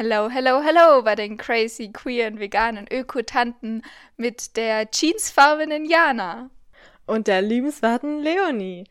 [0.00, 3.82] Hello, hello, hello bei den crazy, queeren, veganen Ökotanten
[4.16, 6.50] mit der jeansfarbenen Jana.
[7.04, 8.84] Und der liebenswerten Leonie.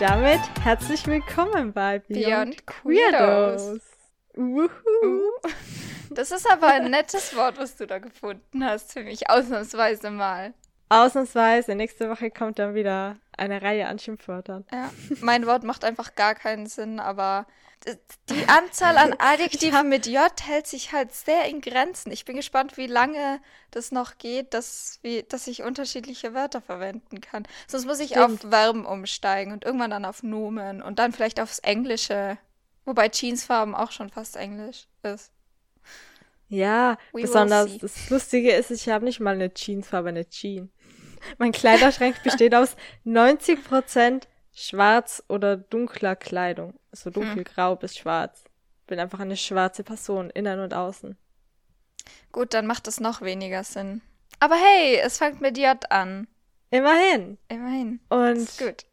[0.00, 3.80] Damit herzlich willkommen bei Beyond, Beyond Queerdos.
[4.34, 4.70] Uhuhu.
[6.08, 10.54] Das ist aber ein nettes Wort, was du da gefunden hast für mich, ausnahmsweise mal.
[10.88, 14.64] Ausnahmsweise, nächste Woche kommt dann wieder eine Reihe an Schimpfwörtern.
[14.72, 14.90] Ja,
[15.20, 17.46] mein Wort macht einfach gar keinen Sinn, aber
[18.28, 22.12] die Anzahl an Adjektiven mit J hält sich halt sehr in Grenzen.
[22.12, 23.40] Ich bin gespannt, wie lange
[23.70, 27.46] das noch geht, dass, wie, dass ich unterschiedliche Wörter verwenden kann.
[27.66, 28.44] Sonst muss ich Stimmt.
[28.44, 32.38] auf Verben umsteigen und irgendwann dann auf Nomen und dann vielleicht aufs Englische.
[32.84, 35.32] Wobei Jeansfarben auch schon fast Englisch ist.
[36.48, 40.70] Ja, We besonders das Lustige ist, ich habe nicht mal eine Jeansfarbe, eine Jean.
[41.38, 42.76] Mein Kleiderschrank besteht aus
[43.06, 44.24] 90%
[44.60, 46.74] schwarz oder dunkler Kleidung.
[46.92, 47.14] So hm.
[47.14, 47.78] dunkelgrau hm.
[47.78, 48.44] bis schwarz.
[48.86, 51.16] Bin einfach eine schwarze Person, innen und außen.
[52.32, 54.02] Gut, dann macht es noch weniger Sinn.
[54.38, 56.26] Aber hey, es fängt mit J an.
[56.70, 57.38] Immerhin.
[57.48, 58.00] Immerhin.
[58.08, 58.86] Und gut.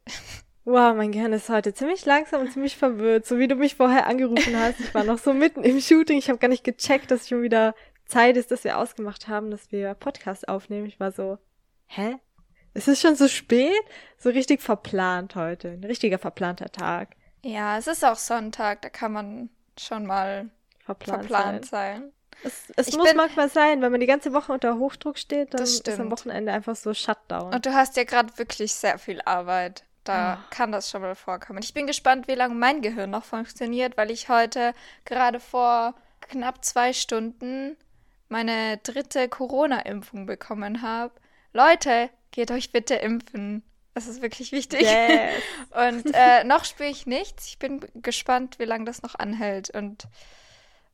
[0.66, 3.26] Wow, mein Gehirn ist heute ziemlich langsam und ziemlich verwirrt.
[3.26, 4.80] So wie du mich vorher angerufen hast.
[4.82, 6.18] Ich war noch so mitten im Shooting.
[6.18, 7.74] Ich habe gar nicht gecheckt, dass schon wieder
[8.06, 10.86] Zeit ist, dass wir ausgemacht haben, dass wir Podcast aufnehmen.
[10.86, 11.38] Ich war so,
[11.86, 12.18] hä?
[12.78, 13.82] Es ist schon so spät?
[14.20, 15.70] So richtig verplant heute.
[15.70, 17.10] Ein richtiger verplanter Tag.
[17.42, 20.50] Ja, es ist auch Sonntag, da kann man schon mal
[20.86, 22.02] verplant, verplant sein.
[22.02, 22.12] sein.
[22.44, 25.64] Es, es muss bin, manchmal sein, wenn man die ganze Woche unter Hochdruck steht, dann
[25.64, 27.52] ist am Wochenende einfach so Shutdown.
[27.52, 29.84] Und du hast ja gerade wirklich sehr viel Arbeit.
[30.04, 30.48] Da oh.
[30.52, 31.60] kann das schon mal vorkommen.
[31.64, 36.64] Ich bin gespannt, wie lange mein Gehirn noch funktioniert, weil ich heute gerade vor knapp
[36.64, 37.76] zwei Stunden
[38.30, 41.14] meine dritte Corona-Impfung bekommen habe.
[41.54, 43.64] Leute, geht euch bitte impfen.
[43.96, 44.82] Das ist wirklich wichtig.
[44.82, 45.42] Yes.
[45.72, 47.48] Und äh, noch spüre ich nichts.
[47.48, 50.08] Ich bin gespannt, wie lange das noch anhält und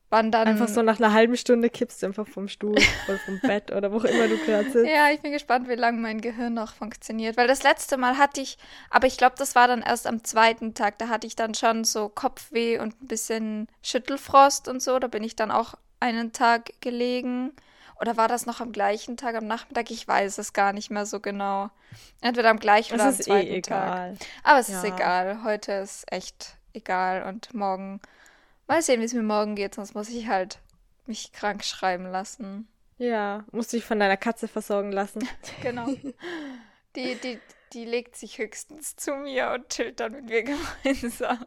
[0.10, 0.48] wann dann.
[0.48, 2.78] Einfach so nach einer halben Stunde kippst du einfach vom Stuhl
[3.10, 4.90] oder vom Bett oder wo auch immer du gerade sitzt.
[4.90, 7.36] Ja, ich bin gespannt, wie lange mein Gehirn noch funktioniert.
[7.36, 8.58] Weil das letzte Mal hatte ich,
[8.90, 10.98] aber ich glaube, das war dann erst am zweiten Tag.
[10.98, 14.98] Da hatte ich dann schon so Kopfweh und ein bisschen Schüttelfrost und so.
[14.98, 17.52] Da bin ich dann auch einen Tag gelegen.
[18.04, 19.90] Oder war das noch am gleichen Tag, am Nachmittag?
[19.90, 21.70] Ich weiß es gar nicht mehr so genau.
[22.20, 24.16] Entweder am gleichen oder am eh zweiten eh Tag.
[24.44, 24.78] Aber es ja.
[24.78, 25.42] ist egal.
[25.46, 27.24] Heute ist echt egal.
[27.24, 28.02] Und morgen,
[28.68, 29.76] mal sehen, wie es mir morgen geht.
[29.76, 30.60] Sonst muss ich halt
[31.06, 32.68] mich krank schreiben lassen.
[32.98, 35.26] Ja, musst dich von deiner Katze versorgen lassen.
[35.62, 35.88] genau.
[36.98, 37.40] Die, die,
[37.72, 40.44] die legt sich höchstens zu mir und chillt dann mit mir
[40.84, 41.46] gemeinsam.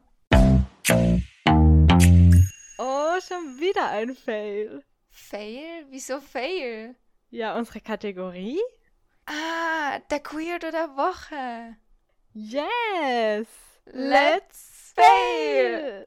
[2.78, 4.82] Oh, schon wieder ein Fail.
[5.16, 5.86] Fail?
[5.88, 6.94] Wieso Fail?
[7.30, 8.60] Ja, unsere Kategorie?
[9.24, 11.76] Ah, der Queer der Woche.
[12.34, 13.48] Yes!
[13.86, 16.04] Let's fail!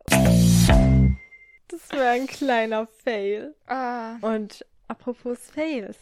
[1.67, 3.55] Das wäre ein kleiner Fail.
[3.65, 4.17] Ah.
[4.21, 5.97] Und apropos Fails,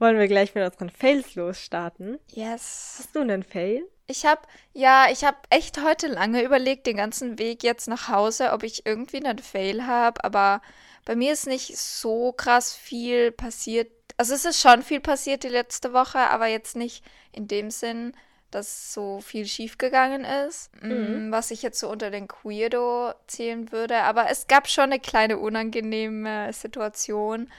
[0.00, 2.18] wollen wir gleich mit unseren Fails losstarten?
[2.32, 2.96] Yes.
[2.98, 3.88] Hast du einen Fail?
[4.08, 4.42] Ich habe,
[4.72, 8.84] ja, ich habe echt heute lange überlegt, den ganzen Weg jetzt nach Hause, ob ich
[8.84, 10.60] irgendwie einen Fail habe, aber
[11.08, 13.90] bei mir ist nicht so krass viel passiert.
[14.18, 17.02] Also es ist schon viel passiert die letzte Woche, aber jetzt nicht
[17.32, 18.12] in dem Sinn,
[18.50, 21.28] dass so viel schiefgegangen ist, mhm.
[21.28, 24.02] Mm, was ich jetzt so unter den Queerdo zählen würde.
[24.02, 27.50] Aber es gab schon eine kleine unangenehme Situation.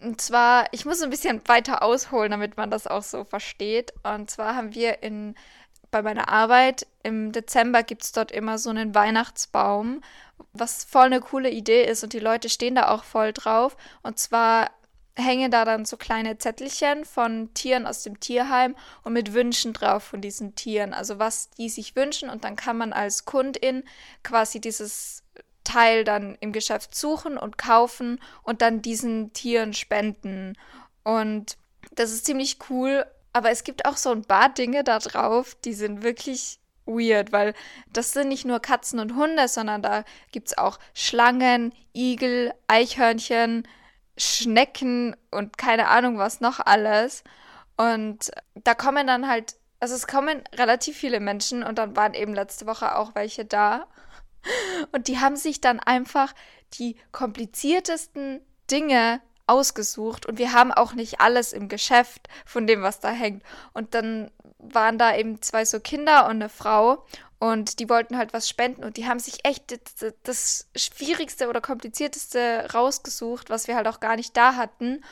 [0.00, 3.92] Und zwar, ich muss ein bisschen weiter ausholen, damit man das auch so versteht.
[4.04, 5.34] Und zwar haben wir in
[5.90, 10.02] bei meiner Arbeit im Dezember gibt es dort immer so einen Weihnachtsbaum,
[10.58, 13.76] was voll eine coole Idee ist und die Leute stehen da auch voll drauf.
[14.02, 14.70] Und zwar
[15.14, 20.02] hängen da dann so kleine Zettelchen von Tieren aus dem Tierheim und mit Wünschen drauf
[20.04, 20.92] von diesen Tieren.
[20.92, 23.82] Also was die sich wünschen und dann kann man als Kundin
[24.22, 25.22] quasi dieses
[25.64, 30.56] Teil dann im Geschäft suchen und kaufen und dann diesen Tieren spenden.
[31.02, 31.56] Und
[31.92, 35.74] das ist ziemlich cool aber es gibt auch so ein paar Dinge da drauf, die
[35.74, 37.54] sind wirklich weird, weil
[37.92, 43.66] das sind nicht nur Katzen und Hunde, sondern da gibt es auch Schlangen, Igel, Eichhörnchen,
[44.16, 47.22] Schnecken und keine Ahnung was noch alles.
[47.76, 52.34] Und da kommen dann halt, also es kommen relativ viele Menschen und dann waren eben
[52.34, 53.86] letzte Woche auch welche da.
[54.92, 56.32] Und die haben sich dann einfach
[56.74, 58.40] die kompliziertesten
[58.70, 63.42] Dinge ausgesucht und wir haben auch nicht alles im Geschäft von dem, was da hängt.
[63.72, 67.04] Und dann waren da eben zwei so Kinder und eine Frau
[67.38, 69.78] und die wollten halt was spenden und die haben sich echt
[70.22, 75.04] das Schwierigste oder Komplizierteste rausgesucht, was wir halt auch gar nicht da hatten.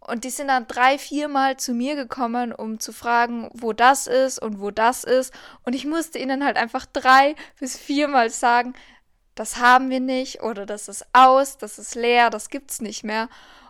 [0.00, 4.40] Und die sind dann drei, viermal zu mir gekommen, um zu fragen, wo das ist
[4.40, 5.34] und wo das ist.
[5.64, 8.72] Und ich musste ihnen halt einfach drei bis viermal sagen,
[9.34, 13.28] das haben wir nicht oder das ist aus, das ist leer, das gibt's nicht mehr.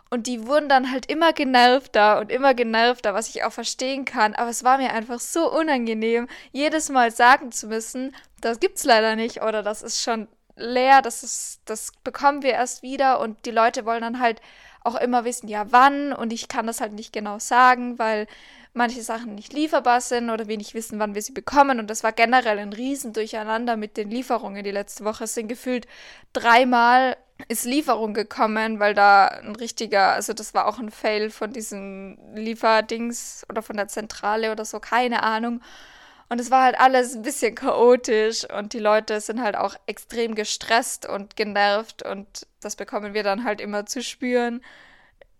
[0.09, 4.33] Und die wurden dann halt immer genervter und immer genervter, was ich auch verstehen kann.
[4.33, 9.15] Aber es war mir einfach so unangenehm, jedes Mal sagen zu müssen, das gibt's leider
[9.15, 13.19] nicht oder das ist schon leer, das ist, das bekommen wir erst wieder.
[13.19, 14.41] Und die Leute wollen dann halt
[14.83, 16.11] auch immer wissen, ja wann.
[16.13, 18.27] Und ich kann das halt nicht genau sagen, weil
[18.73, 21.79] manche Sachen nicht lieferbar sind oder wir nicht wissen, wann wir sie bekommen.
[21.79, 25.25] Und das war generell ein Riesendurcheinander mit den Lieferungen die letzte Woche.
[25.25, 25.85] Es sind gefühlt
[26.33, 27.15] dreimal
[27.47, 32.17] ist Lieferung gekommen, weil da ein richtiger, also das war auch ein Fail von diesen
[32.35, 35.61] Lieferdings oder von der Zentrale oder so, keine Ahnung.
[36.29, 40.35] Und es war halt alles ein bisschen chaotisch und die Leute sind halt auch extrem
[40.35, 44.61] gestresst und genervt und das bekommen wir dann halt immer zu spüren.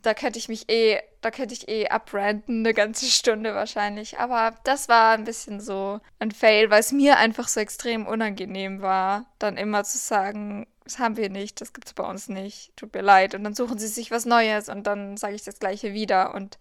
[0.01, 4.17] Da könnte ich mich eh, da könnte ich eh abranten, eine ganze Stunde wahrscheinlich.
[4.19, 8.81] Aber das war ein bisschen so ein Fail, weil es mir einfach so extrem unangenehm
[8.81, 12.75] war, dann immer zu sagen, das haben wir nicht, das gibt es bei uns nicht,
[12.75, 13.35] tut mir leid.
[13.35, 16.57] Und dann suchen sie sich was Neues und dann sage ich das gleiche wieder und.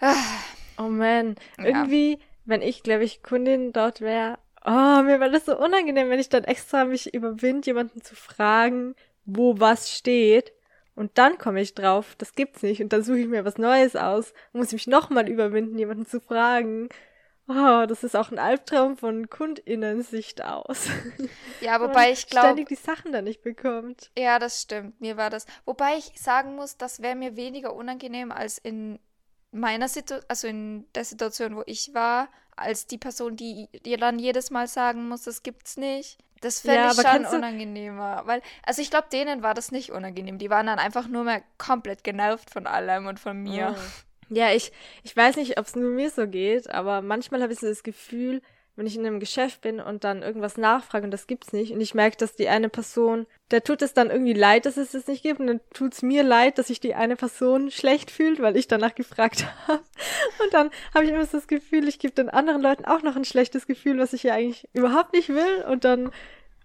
[0.00, 0.14] Ah.
[0.78, 1.64] Oh man, ja.
[1.64, 6.18] irgendwie, wenn ich, glaube ich, Kundin dort wäre, oh, mir wäre das so unangenehm, wenn
[6.18, 8.94] ich dann extra mich überwinde, jemanden zu fragen,
[9.24, 10.52] wo was steht.
[10.96, 12.82] Und dann komme ich drauf, das gibt's nicht.
[12.82, 14.34] Und dann suche ich mir was Neues aus.
[14.52, 16.88] Muss ich mich nochmal überwinden, jemanden zu fragen.
[17.48, 20.88] Oh, das ist auch ein Albtraum von KundInnen-Sicht aus.
[21.60, 22.48] Ja, wobei ich glaube.
[22.48, 24.10] ständig die Sachen da nicht bekommt.
[24.16, 25.00] Ja, das stimmt.
[25.00, 25.46] Mir war das.
[25.64, 28.98] Wobei ich sagen muss, das wäre mir weniger unangenehm als in
[29.52, 34.18] meiner Situation, also in der Situation, wo ich war, als die Person, die dir dann
[34.18, 36.18] jedes Mal sagen muss, das gibt's nicht.
[36.40, 38.22] Das fände ja, ich schon unangenehmer.
[38.26, 40.38] Weil, also ich glaube, denen war das nicht unangenehm.
[40.38, 43.74] Die waren dann einfach nur mehr komplett genervt von allem und von mir.
[43.76, 43.80] Oh.
[44.28, 47.60] Ja, ich, ich weiß nicht, ob es nur mir so geht, aber manchmal habe ich
[47.60, 48.42] so das Gefühl,
[48.76, 51.80] wenn ich in einem Geschäft bin und dann irgendwas nachfrage und das gibt's nicht und
[51.80, 55.06] ich merke, dass die eine Person, der tut es dann irgendwie leid, dass es das
[55.06, 58.56] nicht gibt und dann tut's mir leid, dass sich die eine Person schlecht fühlt, weil
[58.56, 59.82] ich danach gefragt habe.
[60.44, 63.16] Und dann habe ich immer so das Gefühl, ich gebe den anderen Leuten auch noch
[63.16, 66.12] ein schlechtes Gefühl, was ich ja eigentlich überhaupt nicht will und dann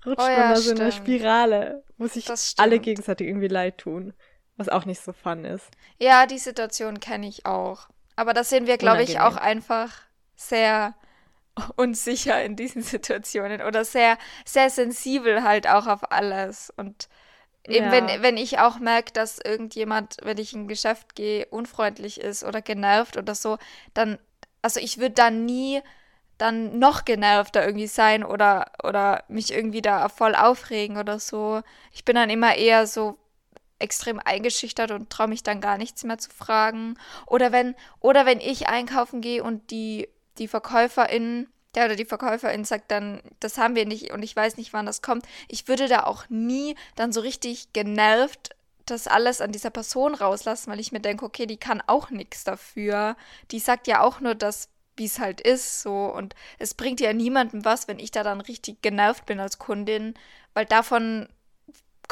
[0.06, 3.78] rutscht oh ja, man da so in eine Spirale, wo sich alle gegenseitig irgendwie leid
[3.78, 4.14] tun.
[4.62, 5.66] Was auch nicht so fun ist.
[5.98, 7.88] Ja, die Situation kenne ich auch.
[8.16, 9.92] Aber da sind wir, glaube ich, auch einfach
[10.36, 10.94] sehr
[11.76, 16.72] unsicher in diesen Situationen oder sehr, sehr sensibel halt auch auf alles.
[16.78, 17.10] Und
[17.66, 17.92] eben, ja.
[17.92, 22.44] wenn, wenn ich auch merke, dass irgendjemand, wenn ich in ein Geschäft gehe, unfreundlich ist
[22.44, 23.58] oder genervt oder so,
[23.96, 24.20] dann,
[24.62, 25.82] also ich würde dann nie
[26.38, 31.62] dann noch genervter irgendwie sein oder, oder mich irgendwie da voll aufregen oder so.
[31.92, 33.18] Ich bin dann immer eher so,
[33.82, 36.98] extrem eingeschüchtert und traue mich dann gar nichts mehr zu fragen.
[37.26, 40.08] Oder wenn, oder wenn ich einkaufen gehe und die,
[40.38, 44.58] die Verkäuferin, der oder die Verkäuferin sagt dann, das haben wir nicht und ich weiß
[44.58, 45.26] nicht, wann das kommt.
[45.48, 48.56] Ich würde da auch nie dann so richtig genervt
[48.86, 52.44] das alles an dieser Person rauslassen, weil ich mir denke, okay, die kann auch nichts
[52.44, 53.16] dafür.
[53.52, 56.06] Die sagt ja auch nur das, wie es halt ist, so.
[56.06, 60.14] Und es bringt ja niemandem was, wenn ich da dann richtig genervt bin als Kundin,
[60.54, 61.30] weil davon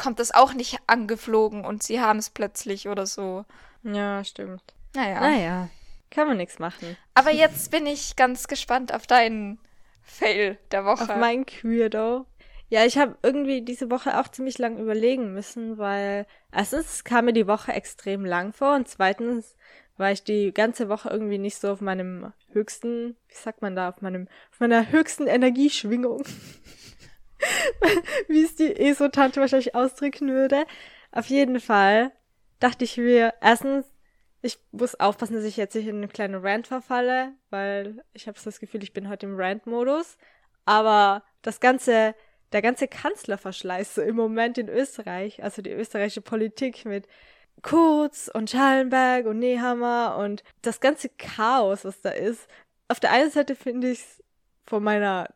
[0.00, 3.44] kommt das auch nicht angeflogen und sie haben es plötzlich oder so.
[3.82, 4.62] Ja, stimmt.
[4.94, 5.20] Naja.
[5.20, 5.68] Naja,
[6.10, 6.96] kann man nichts machen.
[7.12, 9.58] Aber jetzt bin ich ganz gespannt auf deinen
[10.02, 11.02] Fail der Woche.
[11.02, 12.24] Auf meinen Queerdo.
[12.70, 17.34] Ja, ich habe irgendwie diese Woche auch ziemlich lang überlegen müssen, weil erstens kam mir
[17.34, 19.54] die Woche extrem lang vor und zweitens
[19.98, 23.90] war ich die ganze Woche irgendwie nicht so auf meinem höchsten, wie sagt man da,
[23.90, 26.24] auf meinem, auf meiner höchsten Energieschwingung.
[28.28, 30.64] wie es die ESO-Tante wahrscheinlich ausdrücken würde.
[31.12, 32.12] Auf jeden Fall
[32.60, 33.86] dachte ich mir, erstens,
[34.42, 38.38] ich muss aufpassen, dass ich jetzt nicht in eine kleine Rant verfalle, weil ich habe
[38.42, 40.16] das Gefühl, ich bin heute im Rant-Modus.
[40.64, 42.14] Aber das ganze,
[42.52, 47.06] der ganze Kanzlerverschleiß so im Moment in Österreich, also die österreichische Politik mit
[47.62, 52.48] Kurz und Schallenberg und Nehammer und das ganze Chaos, was da ist.
[52.88, 54.22] Auf der einen Seite finde ich es
[54.66, 55.28] von meiner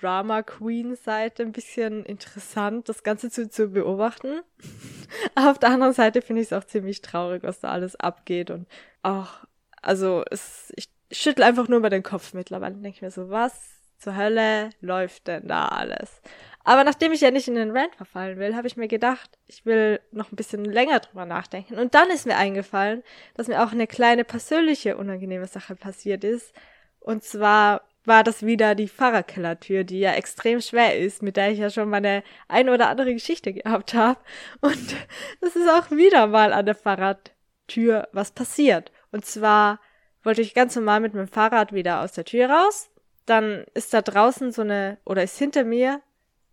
[0.00, 4.40] Drama Queen Seite ein bisschen interessant, das Ganze zu, zu beobachten.
[5.34, 8.66] Auf der anderen Seite finde ich es auch ziemlich traurig, was da alles abgeht und
[9.02, 9.44] auch,
[9.82, 13.78] also es, ich schüttel einfach nur über den Kopf mittlerweile und denke mir so, was
[13.98, 16.20] zur Hölle läuft denn da alles?
[16.64, 19.64] Aber nachdem ich ja nicht in den Rant verfallen will, habe ich mir gedacht, ich
[19.64, 21.78] will noch ein bisschen länger drüber nachdenken.
[21.78, 23.02] Und dann ist mir eingefallen,
[23.34, 26.52] dass mir auch eine kleine persönliche unangenehme Sache passiert ist.
[27.00, 31.58] Und zwar war das wieder die Fahrerkellertür, die ja extrem schwer ist, mit der ich
[31.58, 34.18] ja schon meine ein oder andere Geschichte gehabt habe.
[34.60, 34.96] Und
[35.40, 38.90] es ist auch wieder mal an der Fahrradtür was passiert.
[39.12, 39.80] Und zwar
[40.24, 42.90] wollte ich ganz normal mit meinem Fahrrad wieder aus der Tür raus.
[43.26, 46.00] Dann ist da draußen so eine, oder ist hinter mir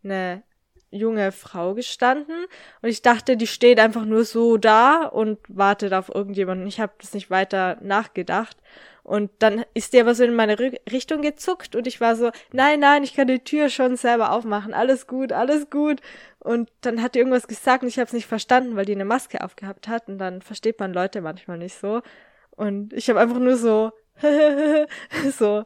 [0.04, 0.44] eine
[0.92, 2.46] junge Frau gestanden
[2.82, 6.68] und ich dachte, die steht einfach nur so da und wartet auf irgendjemanden.
[6.68, 8.58] Ich habe das nicht weiter nachgedacht.
[9.06, 12.80] Und dann ist die aber so in meine Richtung gezuckt und ich war so, nein,
[12.80, 16.02] nein, ich kann die Tür schon selber aufmachen, alles gut, alles gut.
[16.40, 19.06] Und dann hat die irgendwas gesagt und ich habe es nicht verstanden, weil die eine
[19.06, 22.02] Maske aufgehabt hat und dann versteht man Leute manchmal nicht so.
[22.50, 23.92] Und ich habe einfach nur so,
[25.38, 25.66] so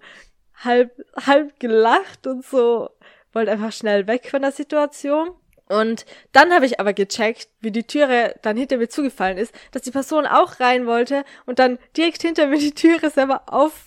[0.58, 0.91] halb,
[1.25, 2.89] halb gelacht und so,
[3.31, 5.29] wollte einfach schnell weg von der Situation.
[5.69, 9.83] Und dann habe ich aber gecheckt, wie die Türe dann hinter mir zugefallen ist, dass
[9.83, 13.85] die Person auch rein wollte und dann direkt hinter mir die Türe selber auf,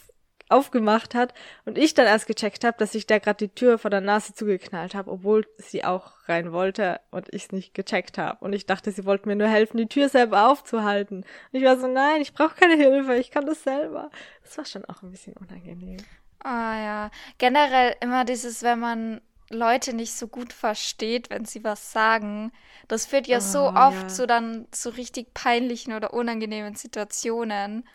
[0.49, 1.35] aufgemacht hat
[1.65, 4.33] und ich dann erst gecheckt habe, dass ich da gerade die Tür vor der Nase
[4.33, 8.45] zugeknallt habe, obwohl sie auch rein wollte und ich es nicht gecheckt habe.
[8.45, 11.25] Und ich dachte, sie wollte mir nur helfen, die Tür selber aufzuhalten.
[11.53, 14.11] Und ich war so, nein, ich brauche keine Hilfe, ich kann das selber.
[14.45, 15.99] Das war schon auch ein bisschen unangenehm.
[16.45, 19.21] Ah ja, generell immer dieses, wenn man
[19.53, 22.53] Leute nicht so gut versteht, wenn sie was sagen.
[22.89, 24.09] Das führt ja oh, so oft ja.
[24.09, 27.87] zu dann so richtig peinlichen oder unangenehmen Situationen,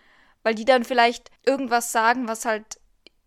[0.44, 2.80] weil die dann vielleicht irgendwas sagen, was halt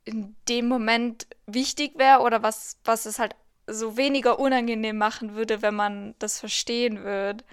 [0.05, 3.35] in dem Moment wichtig wäre oder was, was es halt
[3.67, 7.45] so weniger unangenehm machen würde, wenn man das verstehen würde.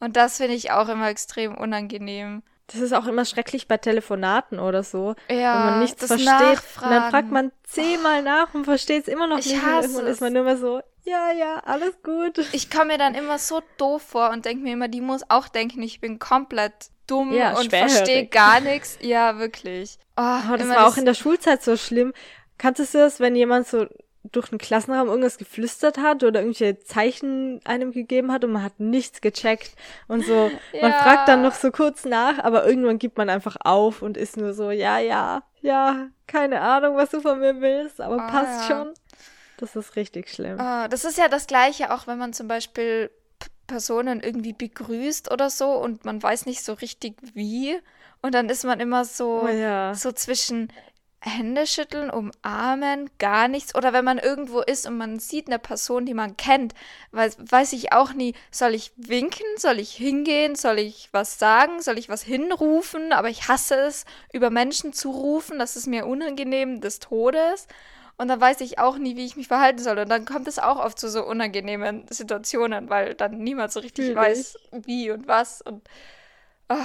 [0.00, 2.42] Und das finde ich auch immer extrem unangenehm.
[2.72, 5.14] Das ist auch immer schrecklich bei Telefonaten oder so.
[5.28, 6.26] Ja, wenn man nichts versteht.
[6.26, 6.86] Nachfragen.
[6.86, 9.64] Und dann fragt man zehnmal nach und versteht es immer noch ich nicht.
[9.64, 12.38] Hasse und ist man nur immer so, ja, ja, alles gut.
[12.52, 15.48] Ich komme mir dann immer so doof vor und denke mir immer, die muss auch
[15.48, 18.98] denken, ich bin komplett dumm ja, und verstehe gar nichts.
[19.00, 19.98] Ja, wirklich.
[20.16, 22.12] Oh, oh das war auch in der Schulzeit so schlimm.
[22.58, 23.86] Kanntest du das, wenn jemand so
[24.24, 28.78] durch den Klassenraum irgendwas geflüstert hat oder irgendwelche Zeichen einem gegeben hat und man hat
[28.78, 29.74] nichts gecheckt
[30.08, 30.50] und so.
[30.72, 30.82] Ja.
[30.82, 34.36] Man fragt dann noch so kurz nach, aber irgendwann gibt man einfach auf und ist
[34.36, 38.68] nur so, ja, ja, ja, keine Ahnung, was du von mir willst, aber oh, passt
[38.68, 38.76] ja.
[38.76, 38.94] schon.
[39.58, 40.58] Das ist richtig schlimm.
[40.60, 43.10] Oh, das ist ja das Gleiche, auch wenn man zum Beispiel
[43.66, 47.78] Personen irgendwie begrüßt oder so und man weiß nicht so richtig wie.
[48.22, 49.94] Und dann ist man immer so, oh, ja.
[49.94, 50.72] so zwischen,
[51.22, 53.74] Hände schütteln, umarmen, gar nichts.
[53.74, 56.74] Oder wenn man irgendwo ist und man sieht eine Person, die man kennt,
[57.12, 61.82] weiß, weiß ich auch nie, soll ich winken, soll ich hingehen, soll ich was sagen,
[61.82, 66.06] soll ich was hinrufen, aber ich hasse es, über Menschen zu rufen, das ist mir
[66.06, 67.66] unangenehm des Todes.
[68.16, 69.98] Und dann weiß ich auch nie, wie ich mich verhalten soll.
[69.98, 74.14] Und dann kommt es auch oft zu so unangenehmen Situationen, weil dann niemand so richtig
[74.14, 74.38] Natürlich.
[74.38, 75.62] weiß, wie und was.
[75.62, 75.88] Und
[76.68, 76.76] oh,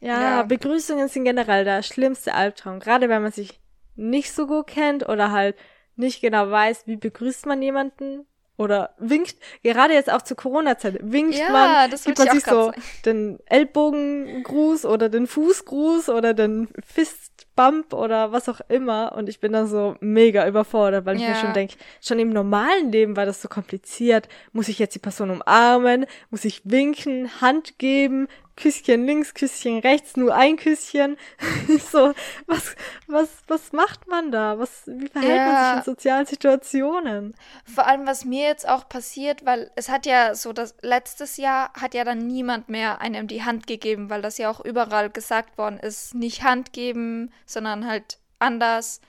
[0.00, 2.80] ja, ja, Begrüßungen sind generell der schlimmste Albtraum.
[2.80, 3.61] Gerade wenn man sich
[3.96, 5.56] nicht so gut kennt oder halt
[5.96, 8.26] nicht genau weiß, wie begrüßt man jemanden
[8.58, 12.82] oder winkt, gerade jetzt auch zur Corona-Zeit, winkt ja, man, gibt man sich so sagen.
[13.04, 19.14] den Ellbogengruß oder den Fußgruß oder den Fistbump oder was auch immer.
[19.16, 21.22] Und ich bin dann so mega überfordert, weil ja.
[21.22, 24.94] ich mir schon denke, schon im normalen Leben war das so kompliziert, muss ich jetzt
[24.94, 31.16] die Person umarmen, muss ich winken, Hand geben, Küsschen links, Küsschen rechts, nur ein Küsschen.
[31.90, 32.12] so,
[32.46, 34.58] was, was, was macht man da?
[34.58, 35.46] Was, wie verhält ja.
[35.46, 37.34] man sich in sozialen Situationen?
[37.64, 41.72] Vor allem, was mir jetzt auch passiert, weil es hat ja so, das letztes Jahr
[41.74, 45.56] hat ja dann niemand mehr einem die Hand gegeben, weil das ja auch überall gesagt
[45.58, 49.00] worden ist, nicht Hand geben, sondern halt anders,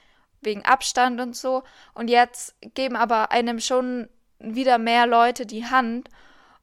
[0.42, 1.64] wegen Abstand und so.
[1.94, 4.10] Und jetzt geben aber einem schon
[4.40, 6.10] wieder mehr Leute die Hand.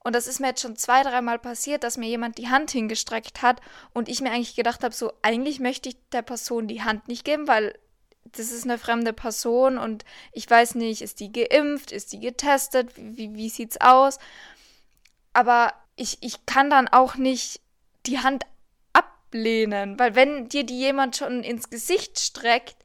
[0.02, 3.42] Und das ist mir jetzt schon zwei, dreimal passiert, dass mir jemand die Hand hingestreckt
[3.42, 3.61] hat
[3.92, 7.25] und ich mir eigentlich gedacht habe, so eigentlich möchte ich der Person die Hand nicht
[7.25, 7.78] geben, weil
[8.25, 12.90] das ist eine fremde Person und ich weiß nicht, ist die geimpft, ist die getestet,
[12.97, 14.19] wie, wie sieht's aus?
[15.33, 17.61] Aber ich, ich kann dann auch nicht
[18.07, 18.45] die Hand
[18.92, 22.76] ablehnen, weil wenn dir die jemand schon ins Gesicht streckt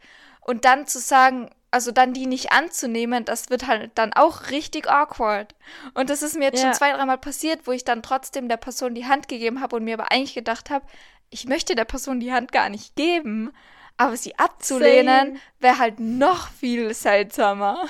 [0.41, 4.89] und dann zu sagen, also dann die nicht anzunehmen, das wird halt dann auch richtig
[4.89, 5.55] awkward.
[5.93, 6.69] Und das ist mir jetzt ja.
[6.69, 9.83] schon zwei, dreimal passiert, wo ich dann trotzdem der Person die Hand gegeben habe und
[9.83, 10.85] mir aber eigentlich gedacht habe,
[11.29, 13.51] ich möchte der Person die Hand gar nicht geben,
[13.97, 17.87] aber sie abzulehnen wäre halt noch viel seltsamer.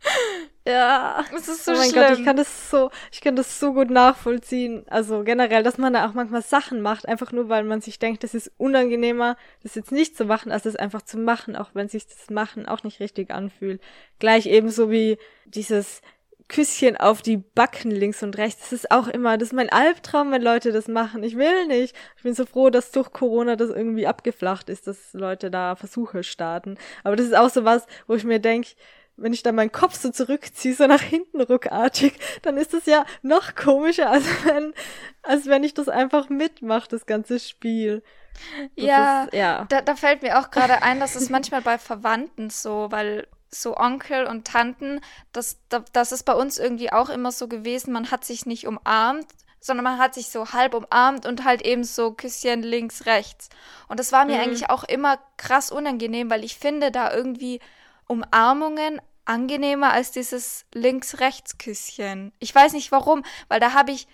[0.66, 1.24] Ja.
[1.34, 2.06] Es ist so oh mein schlimm.
[2.06, 4.84] Gott, ich kann das so, ich kann das so gut nachvollziehen.
[4.88, 8.24] Also generell, dass man da auch manchmal Sachen macht, einfach nur weil man sich denkt,
[8.24, 11.88] das ist unangenehmer, das jetzt nicht zu machen, als das einfach zu machen, auch wenn
[11.88, 13.80] sich das Machen auch nicht richtig anfühlt.
[14.18, 16.02] Gleich ebenso wie dieses
[16.50, 18.62] Küsschen auf die Backen links und rechts.
[18.62, 21.22] Das ist auch immer, das ist mein Albtraum, wenn Leute das machen.
[21.22, 21.94] Ich will nicht.
[22.16, 26.24] Ich bin so froh, dass durch Corona das irgendwie abgeflacht ist, dass Leute da Versuche
[26.24, 26.76] starten.
[27.04, 28.70] Aber das ist auch so was, wo ich mir denke,
[29.20, 33.04] wenn ich dann meinen Kopf so zurückziehe, so nach hinten ruckartig, dann ist das ja
[33.22, 34.74] noch komischer, als wenn,
[35.22, 38.02] als wenn ich das einfach mitmache, das ganze Spiel.
[38.76, 39.66] Das ja, ist, ja.
[39.68, 43.76] Da, da fällt mir auch gerade ein, dass es manchmal bei Verwandten so, weil so
[43.76, 45.00] Onkel und Tanten,
[45.32, 45.58] das,
[45.92, 49.26] das ist bei uns irgendwie auch immer so gewesen, man hat sich nicht umarmt,
[49.60, 53.50] sondern man hat sich so halb umarmt und halt eben so Küsschen links, rechts.
[53.88, 54.42] Und das war mir mhm.
[54.42, 57.60] eigentlich auch immer krass unangenehm, weil ich finde da irgendwie
[58.06, 62.32] Umarmungen angenehmer als dieses links-rechts-Küsschen.
[62.38, 64.08] Ich weiß nicht warum, weil da habe ich,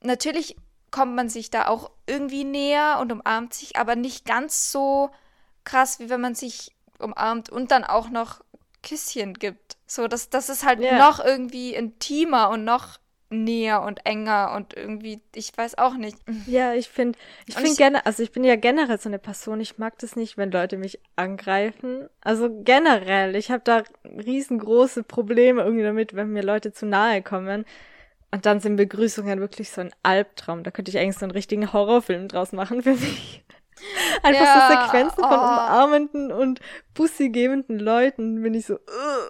[0.00, 0.56] natürlich
[0.90, 5.10] kommt man sich da auch irgendwie näher und umarmt sich, aber nicht ganz so
[5.64, 8.40] krass, wie wenn man sich umarmt und dann auch noch
[8.82, 9.76] Küsschen gibt.
[9.86, 10.98] So, das, das ist halt yeah.
[10.98, 12.98] noch irgendwie intimer und noch
[13.30, 16.16] näher und enger und irgendwie, ich weiß auch nicht.
[16.46, 19.78] Ja, ich finde, ich finde gerne, also ich bin ja generell so eine Person, ich
[19.78, 22.08] mag das nicht, wenn Leute mich angreifen.
[22.22, 27.64] Also generell, ich habe da riesengroße Probleme irgendwie damit, wenn mir Leute zu nahe kommen.
[28.30, 30.62] Und dann sind Begrüßungen wirklich so ein Albtraum.
[30.62, 33.44] Da könnte ich eigentlich so einen richtigen Horrorfilm draus machen für mich.
[34.22, 35.28] Einfach ja, so Sequenzen oh.
[35.28, 36.60] von umarmenden und
[36.94, 39.28] bussigebenden Leuten, bin ich so, uh,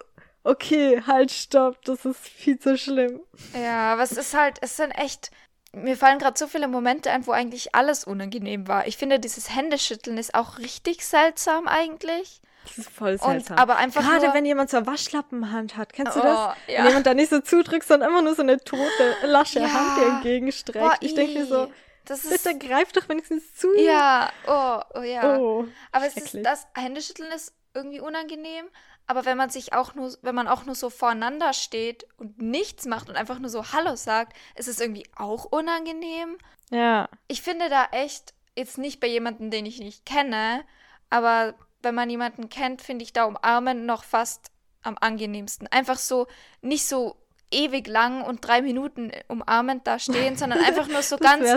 [0.48, 3.20] okay, halt, stopp, das ist viel zu schlimm.
[3.54, 5.30] Ja, aber es ist halt, es sind echt,
[5.72, 8.86] mir fallen gerade so viele Momente ein, wo eigentlich alles unangenehm war.
[8.86, 12.40] Ich finde, dieses Händeschütteln ist auch richtig seltsam eigentlich.
[12.64, 13.56] Das ist voll seltsam.
[13.56, 16.56] Und, aber einfach Gerade nur, wenn jemand so eine Waschlappenhand hat, kennst du oh, das?
[16.66, 16.78] Ja.
[16.78, 19.72] Wenn jemand da nicht so zudrückt, sondern immer nur so eine tote, lasche ja.
[19.72, 20.78] Hand dir entgegenstreckt.
[20.78, 21.70] Boah, ich denke mir so,
[22.04, 23.68] das ist, Bitte greif doch wenigstens zu.
[23.76, 25.38] Ja, oh, oh ja.
[25.38, 28.66] Oh, aber es ist, das Händeschütteln ist irgendwie unangenehm.
[29.08, 32.84] Aber wenn man sich auch nur, wenn man auch nur so voreinander steht und nichts
[32.84, 36.36] macht und einfach nur so Hallo sagt, ist es irgendwie auch unangenehm.
[36.70, 37.08] Ja.
[37.26, 40.62] Ich finde da echt, jetzt nicht bei jemandem, den ich nicht kenne,
[41.08, 44.50] aber wenn man jemanden kennt, finde ich da umarmen noch fast
[44.82, 45.68] am angenehmsten.
[45.68, 46.26] Einfach so,
[46.60, 47.16] nicht so
[47.50, 51.48] ewig lang und drei Minuten umarmend da stehen, sondern einfach nur so ganz,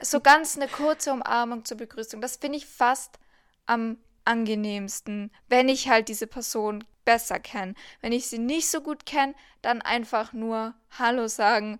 [0.00, 2.20] so ganz eine kurze Umarmung zur Begrüßung.
[2.20, 3.18] Das finde ich fast
[3.66, 7.74] am angenehmsten, wenn ich halt diese Person besser kenne.
[8.00, 11.78] Wenn ich sie nicht so gut kenne, dann einfach nur Hallo sagen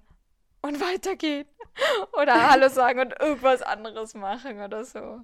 [0.63, 1.47] und weitergehen.
[2.13, 5.21] Oder Hallo sagen und irgendwas anderes machen oder so.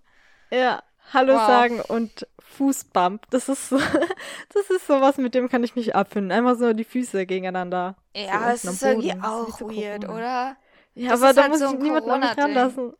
[0.50, 1.46] Ja, Hallo wow.
[1.46, 3.22] sagen und Fußbump.
[3.30, 3.78] Das ist so,
[4.54, 6.32] das ist sowas, mit dem kann ich mich abfinden.
[6.32, 7.96] Einfach so die Füße gegeneinander.
[8.14, 10.56] Ja, es ist irgendwie auch so weird, oder?
[10.94, 12.92] Ja, das aber da halt muss so ich niemanden an mich ranlassen.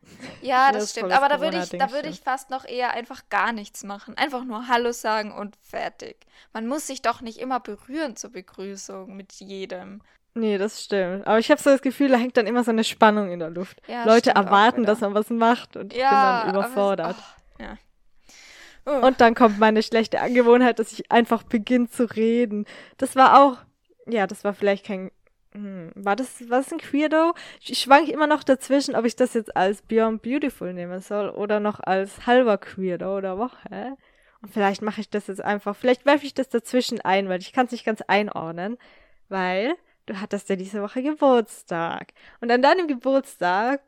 [0.43, 1.13] Ja, das, das stimmt.
[1.13, 4.17] Aber da würde ich, da würde ich fast noch eher einfach gar nichts machen.
[4.17, 6.17] Einfach nur Hallo sagen und fertig.
[6.53, 10.03] Man muss sich doch nicht immer berühren zur Begrüßung mit jedem.
[10.35, 11.27] Nee, das stimmt.
[11.27, 13.51] Aber ich habe so das Gefühl, da hängt dann immer so eine Spannung in der
[13.51, 13.83] Luft.
[13.89, 17.17] Ja, Leute erwarten, dass man was macht und ja, ich bin dann überfordert.
[17.59, 17.77] Oh, ja.
[18.87, 19.07] Oh.
[19.07, 22.65] Und dann kommt meine schlechte Angewohnheit, dass ich einfach beginne zu reden.
[22.97, 23.59] Das war auch,
[24.07, 25.11] ja, das war vielleicht kein,
[25.53, 27.35] war das, war das ein Queerdo?
[27.61, 31.59] Ich schwanke immer noch dazwischen, ob ich das jetzt als Beyond Beautiful nehmen soll oder
[31.59, 33.97] noch als halber Queerdo oder Woche.
[34.43, 37.53] Und vielleicht mache ich das jetzt einfach, vielleicht werfe ich das dazwischen ein, weil ich
[37.53, 38.79] kann es nicht ganz einordnen,
[39.29, 39.75] weil
[40.07, 42.13] du hattest ja diese Woche Geburtstag.
[42.41, 43.83] Und an deinem Geburtstag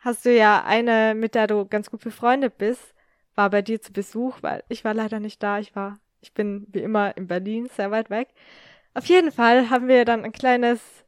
[0.00, 2.94] hast du ja eine, mit der du ganz gut befreundet bist,
[3.34, 5.58] war bei dir zu Besuch, weil ich war leider nicht da.
[5.58, 8.28] Ich war, ich bin wie immer in Berlin, sehr weit weg.
[8.94, 11.05] Auf jeden Fall haben wir dann ein kleines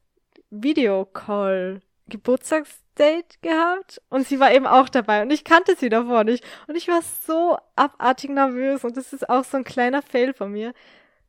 [0.49, 6.43] Videocall Geburtstagsdate gehabt und sie war eben auch dabei und ich kannte sie davor nicht
[6.67, 10.51] und ich war so abartig nervös und das ist auch so ein kleiner Fail von
[10.51, 10.73] mir,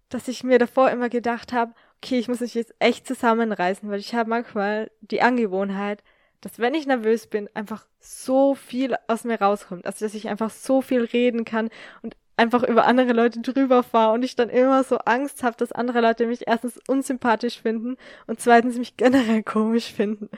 [0.08, 4.00] dass ich mir davor immer gedacht habe, okay, ich muss mich jetzt echt zusammenreißen, weil
[4.00, 6.02] ich habe manchmal die Angewohnheit,
[6.40, 9.84] dass wenn ich nervös bin, einfach so viel aus mir rauskommt.
[9.84, 11.68] Also, dass ich einfach so viel reden kann
[12.02, 15.72] und einfach über andere Leute drüber fahre und ich dann immer so Angst habe, dass
[15.72, 20.30] andere Leute mich erstens unsympathisch finden und zweitens mich generell komisch finden.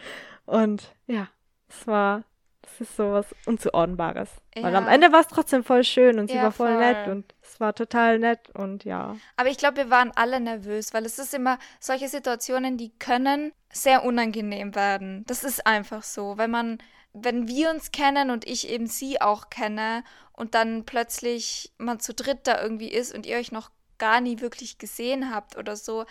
[0.44, 1.28] Und ja,
[1.68, 2.24] es war,
[2.62, 4.30] das ist sowas Unzuordnbares.
[4.56, 4.64] Ja.
[4.64, 7.06] Weil am Ende war es trotzdem voll schön und sie ja, war voll, voll, nett
[7.06, 9.16] und es war total nett und ja.
[9.36, 13.52] Aber ich glaube, wir waren alle nervös, weil es ist immer solche Situationen, die können
[13.70, 15.22] sehr unangenehm werden.
[15.28, 16.78] Das ist einfach so, wenn man,
[17.12, 22.14] wenn wir uns kennen und ich eben sie auch kenne und dann plötzlich man zu
[22.14, 26.06] dritt da irgendwie ist und ihr euch noch gar nie wirklich gesehen habt oder so,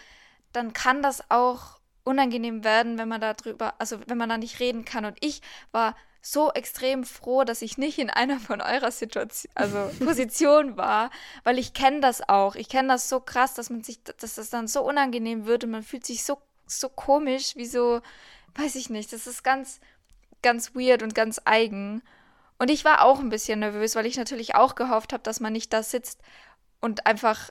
[0.54, 4.60] dann kann das auch unangenehm werden, wenn man da drüber, also wenn man da nicht
[4.60, 5.06] reden kann.
[5.06, 9.90] Und ich war so extrem froh, dass ich nicht in einer von eurer Situation, also
[10.06, 11.10] Position war,
[11.44, 12.56] weil ich kenne das auch.
[12.56, 15.72] Ich kenne das so krass, dass man sich, dass das dann so unangenehm wird und
[15.72, 16.38] man fühlt sich so
[16.80, 18.02] so komisch, wie so,
[18.56, 19.80] weiß ich nicht, das ist ganz,
[20.42, 22.02] ganz weird und ganz eigen.
[22.58, 25.54] Und ich war auch ein bisschen nervös, weil ich natürlich auch gehofft habe, dass man
[25.54, 26.22] nicht da sitzt
[26.80, 27.50] und einfach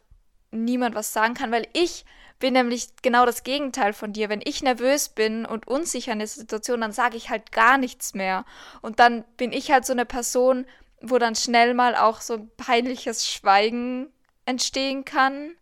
[0.51, 2.05] niemand was sagen kann, weil ich
[2.39, 4.29] bin nämlich genau das Gegenteil von dir.
[4.29, 8.15] Wenn ich nervös bin und unsicher in der Situation, dann sage ich halt gar nichts
[8.15, 8.45] mehr.
[8.81, 10.67] Und dann bin ich halt so eine Person,
[11.03, 14.11] wo dann schnell mal auch so ein peinliches Schweigen
[14.47, 15.55] entstehen kann.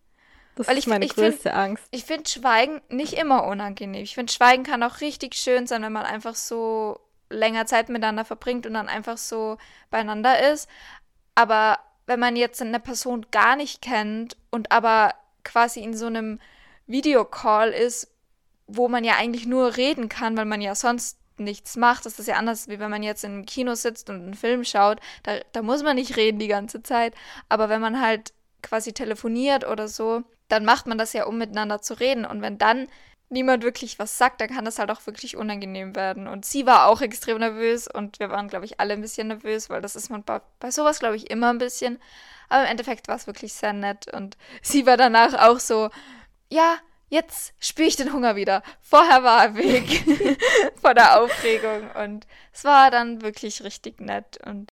[0.54, 1.84] Das Weil ist ich, meine ich größte find, Angst.
[1.90, 4.02] Ich finde Schweigen nicht immer unangenehm.
[4.02, 8.24] Ich finde, Schweigen kann auch richtig schön sein, wenn man einfach so länger Zeit miteinander
[8.24, 9.58] verbringt und dann einfach so
[9.90, 10.68] beieinander ist.
[11.34, 15.14] Aber wenn man jetzt eine Person gar nicht kennt und aber
[15.44, 16.40] quasi in so einem
[16.86, 18.10] Videocall ist,
[18.66, 22.06] wo man ja eigentlich nur reden kann, weil man ja sonst nichts macht.
[22.06, 25.00] Das ist ja anders, wie wenn man jetzt im Kino sitzt und einen Film schaut.
[25.22, 27.14] Da, da muss man nicht reden die ganze Zeit.
[27.48, 31.80] Aber wenn man halt quasi telefoniert oder so, dann macht man das ja, um miteinander
[31.80, 32.24] zu reden.
[32.24, 32.88] Und wenn dann
[33.30, 36.26] niemand wirklich was sagt, dann kann das halt auch wirklich unangenehm werden.
[36.26, 39.70] Und sie war auch extrem nervös und wir waren, glaube ich, alle ein bisschen nervös,
[39.70, 41.98] weil das ist man bei, bei sowas, glaube ich, immer ein bisschen.
[42.48, 45.90] Aber im Endeffekt war es wirklich sehr nett und sie war danach auch so,
[46.50, 46.76] ja,
[47.08, 48.62] jetzt spüre ich den Hunger wieder.
[48.80, 50.38] Vorher war er weg
[50.80, 54.68] vor der Aufregung und es war dann wirklich richtig nett und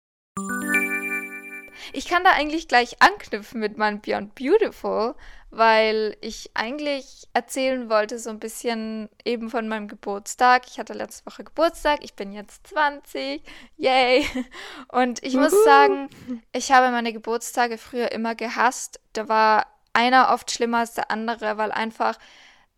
[1.93, 5.15] ich kann da eigentlich gleich anknüpfen mit meinem Beyond Beautiful,
[5.49, 10.63] weil ich eigentlich erzählen wollte so ein bisschen eben von meinem Geburtstag.
[10.67, 13.43] Ich hatte letzte Woche Geburtstag, ich bin jetzt 20,
[13.77, 14.25] yay!
[14.87, 16.09] Und ich muss sagen,
[16.53, 19.01] ich habe meine Geburtstage früher immer gehasst.
[19.13, 22.17] Da war einer oft schlimmer als der andere, weil einfach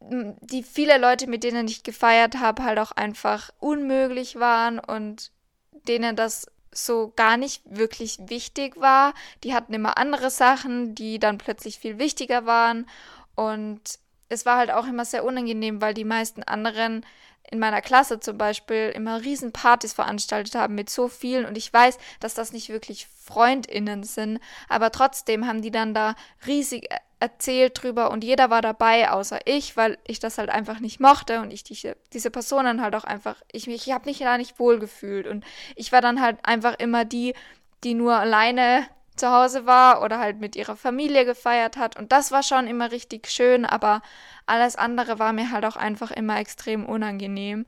[0.09, 5.31] die viele Leute, mit denen ich gefeiert habe, halt auch einfach unmöglich waren und
[5.87, 9.13] denen das so gar nicht wirklich wichtig war.
[9.43, 12.88] Die hatten immer andere Sachen, die dann plötzlich viel wichtiger waren.
[13.36, 17.05] Und es war halt auch immer sehr unangenehm, weil die meisten anderen
[17.49, 21.99] in meiner Klasse zum Beispiel immer Riesenpartys veranstaltet haben mit so vielen und ich weiß,
[22.19, 26.15] dass das nicht wirklich FreundInnen sind, aber trotzdem haben die dann da
[26.47, 26.89] riesig
[27.23, 31.39] erzählt drüber und jeder war dabei, außer ich, weil ich das halt einfach nicht mochte
[31.39, 34.77] und ich diese, diese Personen halt auch einfach, ich, ich habe mich da nicht wohl
[34.77, 35.45] gefühlt und
[35.77, 37.33] ich war dann halt einfach immer die,
[37.86, 42.33] die nur alleine zu Hause war oder halt mit ihrer Familie gefeiert hat und das
[42.33, 44.01] war schon immer richtig schön, aber
[44.45, 47.65] alles andere war mir halt auch einfach immer extrem unangenehm.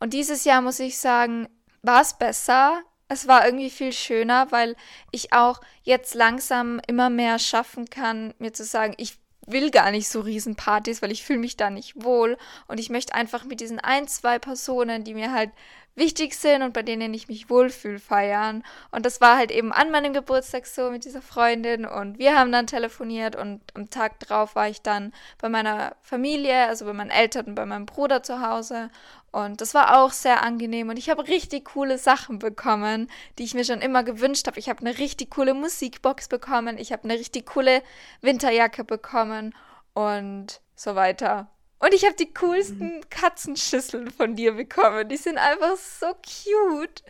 [0.00, 1.46] Und dieses Jahr muss ich sagen,
[1.82, 4.76] war es besser es war irgendwie viel schöner, weil
[5.10, 10.08] ich auch jetzt langsam immer mehr schaffen kann, mir zu sagen, ich will gar nicht
[10.08, 13.78] so Riesenpartys, weil ich fühle mich da nicht wohl und ich möchte einfach mit diesen
[13.78, 15.50] ein, zwei Personen, die mir halt
[15.96, 18.64] wichtig sind und bei denen ich mich wohlfühle, feiern.
[18.90, 22.50] Und das war halt eben an meinem Geburtstag so mit dieser Freundin und wir haben
[22.50, 27.10] dann telefoniert und am Tag drauf war ich dann bei meiner Familie, also bei meinen
[27.10, 28.90] Eltern und bei meinem Bruder zu Hause
[29.34, 33.54] und das war auch sehr angenehm und ich habe richtig coole Sachen bekommen, die ich
[33.54, 34.60] mir schon immer gewünscht habe.
[34.60, 37.82] Ich habe eine richtig coole Musikbox bekommen, ich habe eine richtig coole
[38.20, 39.52] Winterjacke bekommen
[39.92, 41.48] und so weiter.
[41.80, 43.10] Und ich habe die coolsten mhm.
[43.10, 45.08] Katzenschüsseln von dir bekommen.
[45.08, 47.02] Die sind einfach so cute.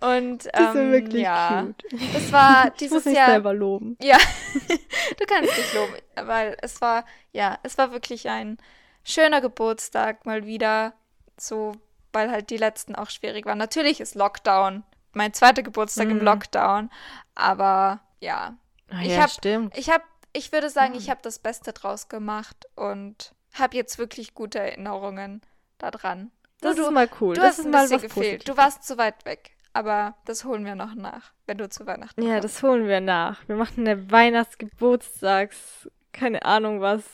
[0.00, 1.84] Und ähm, die sind ähm, wirklich ja, cute.
[2.14, 3.30] Das war dieses ich muss Jahr.
[3.32, 3.98] selber loben.
[4.00, 4.16] Ja,
[5.18, 5.92] du kannst dich loben,
[6.26, 8.56] weil es war ja, es war wirklich ein
[9.04, 10.94] schöner Geburtstag mal wieder,
[11.40, 11.72] so
[12.12, 13.58] weil halt die letzten auch schwierig waren.
[13.58, 16.18] Natürlich ist Lockdown mein zweiter Geburtstag mhm.
[16.18, 16.90] im Lockdown,
[17.34, 18.56] aber ja,
[18.90, 20.98] ah, ich ja, habe, ich habe, ich würde sagen, mhm.
[20.98, 25.42] ich habe das Beste draus gemacht und habe jetzt wirklich gute Erinnerungen
[25.78, 26.30] daran.
[26.60, 27.34] Das du, ist mal cool.
[27.34, 28.48] Du das hast ein mal bisschen gefehlt.
[28.48, 29.52] Du warst zu weit weg.
[29.72, 32.44] Aber das holen wir noch nach, wenn du zu Weihnachten Ja, kommst.
[32.44, 33.46] das holen wir nach.
[33.46, 37.04] Wir machen eine Weihnachtsgeburtstags, keine Ahnung was,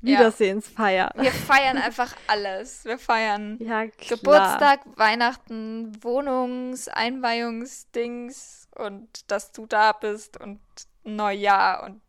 [0.00, 1.12] Wiedersehensfeier.
[1.16, 1.22] Ja.
[1.22, 2.84] Wir feiern einfach alles.
[2.84, 10.60] Wir feiern ja, Geburtstag, Weihnachten, Wohnungs-, Einweihungsdings und dass du da bist und
[11.04, 12.00] Neujahr und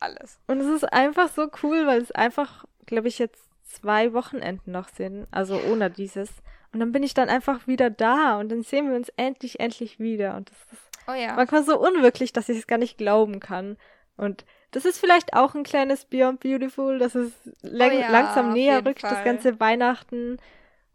[0.00, 0.38] alles.
[0.46, 4.88] Und es ist einfach so cool, weil es einfach glaube ich, jetzt zwei Wochenenden noch
[4.88, 6.30] sind, also ohne dieses.
[6.72, 9.98] Und dann bin ich dann einfach wieder da und dann sehen wir uns endlich, endlich
[9.98, 10.36] wieder.
[10.36, 11.34] Und das ist oh ja.
[11.34, 13.76] manchmal so unwirklich, dass ich es gar nicht glauben kann.
[14.16, 18.84] Und das ist vielleicht auch ein kleines Beyond Beautiful, dass es oh ja, langsam näher
[18.84, 19.10] rückt, Fall.
[19.10, 20.38] das ganze Weihnachten.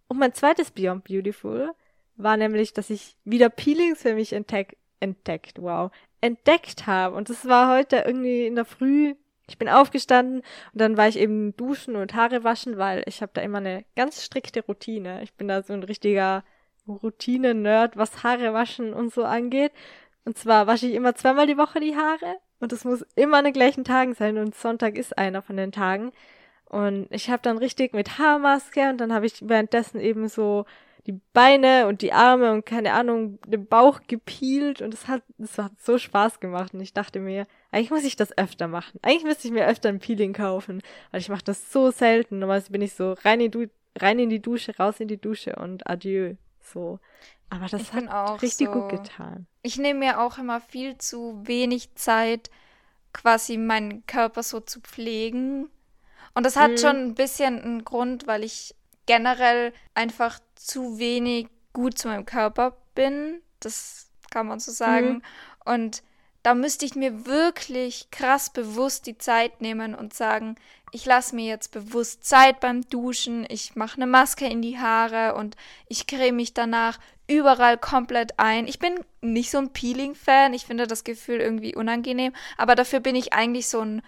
[0.08, 1.72] Und mein zweites Beyond Beautiful
[2.16, 7.16] war nämlich, dass ich wieder Peelings für mich entdeckt, entdeckt, wow, entdeckt habe.
[7.16, 9.16] Und das war heute irgendwie in der Früh
[9.52, 13.34] ich bin aufgestanden und dann war ich eben duschen und Haare waschen, weil ich habe
[13.34, 15.22] da immer eine ganz strikte Routine.
[15.24, 16.46] Ich bin da so ein richtiger
[16.88, 19.74] Routine-Nerd, was Haare waschen und so angeht.
[20.24, 23.46] Und zwar wasche ich immer zweimal die Woche die Haare und es muss immer an
[23.46, 26.12] den gleichen Tagen sein und Sonntag ist einer von den Tagen.
[26.66, 30.66] Und ich habe dann richtig mit Haarmaske und dann habe ich währenddessen eben so
[31.08, 35.58] die Beine und die Arme und keine Ahnung, den Bauch gepielt und es hat, es
[35.58, 39.00] hat so Spaß gemacht und ich dachte mir, eigentlich muss ich das öfter machen.
[39.02, 42.40] Eigentlich müsste ich mir öfter ein Peeling kaufen, weil ich mache das so selten.
[42.40, 43.66] Normalerweise bin ich so rein in, du
[43.98, 46.36] rein in die Dusche, raus in die Dusche und adieu.
[46.62, 47.00] So.
[47.52, 49.46] Aber das ich hat richtig so, gut getan.
[49.62, 52.50] Ich nehme mir auch immer viel zu wenig Zeit,
[53.12, 55.70] quasi meinen Körper so zu pflegen.
[56.34, 56.78] Und das hat mhm.
[56.78, 58.74] schon ein bisschen einen Grund, weil ich
[59.06, 63.42] generell einfach zu wenig gut zu meinem Körper bin.
[63.60, 65.16] Das kann man so sagen.
[65.16, 65.22] Mhm.
[65.66, 66.04] Und
[66.44, 70.56] da müsste ich mir wirklich krass bewusst die Zeit nehmen und sagen,
[70.92, 75.36] ich lasse mir jetzt bewusst Zeit beim Duschen, ich mache eine Maske in die Haare
[75.36, 75.56] und
[75.88, 78.68] ich creme mich danach überall komplett ein.
[78.68, 83.16] Ich bin nicht so ein Peeling-Fan, ich finde das Gefühl irgendwie unangenehm, aber dafür bin
[83.16, 84.02] ich eigentlich so ein,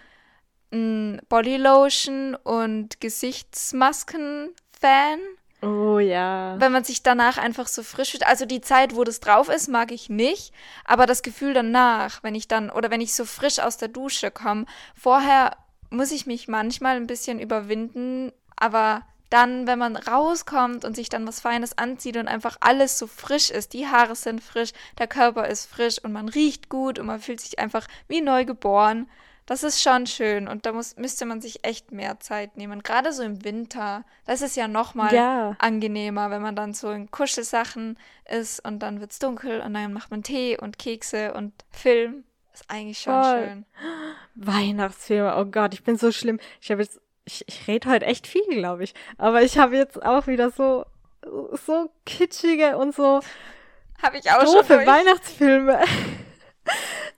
[0.72, 5.20] ein Bodylotion und Gesichtsmasken-Fan.
[5.62, 6.56] Oh ja.
[6.58, 8.26] Wenn man sich danach einfach so frisch fühlt.
[8.26, 10.52] Also die Zeit, wo das drauf ist, mag ich nicht.
[10.84, 14.30] Aber das Gefühl danach, wenn ich dann, oder wenn ich so frisch aus der Dusche
[14.30, 15.56] komme, vorher
[15.90, 18.32] muss ich mich manchmal ein bisschen überwinden.
[18.56, 23.06] Aber dann, wenn man rauskommt und sich dann was Feines anzieht und einfach alles so
[23.06, 27.06] frisch ist, die Haare sind frisch, der Körper ist frisch und man riecht gut und
[27.06, 29.08] man fühlt sich einfach wie neu geboren,
[29.46, 32.82] das ist schon schön und da muss, müsste man sich echt mehr Zeit nehmen.
[32.82, 35.56] Gerade so im Winter, das ist ja nochmal ja.
[35.58, 37.98] angenehmer, wenn man dann so in Kuschelsachen
[38.30, 42.24] ist und dann wird es dunkel und dann macht man Tee und Kekse und Film.
[42.54, 43.44] Ist eigentlich schon Voll.
[43.48, 43.66] schön.
[44.36, 46.38] Weihnachtsfilme, oh Gott, ich bin so schlimm.
[46.60, 48.94] Ich habe jetzt, ich, ich rede heute echt viel, glaube ich.
[49.18, 50.86] Aber ich habe jetzt auch wieder so,
[51.52, 53.20] so kitschige und so
[54.02, 55.80] habe ich auch doofe schon Weihnachtsfilme.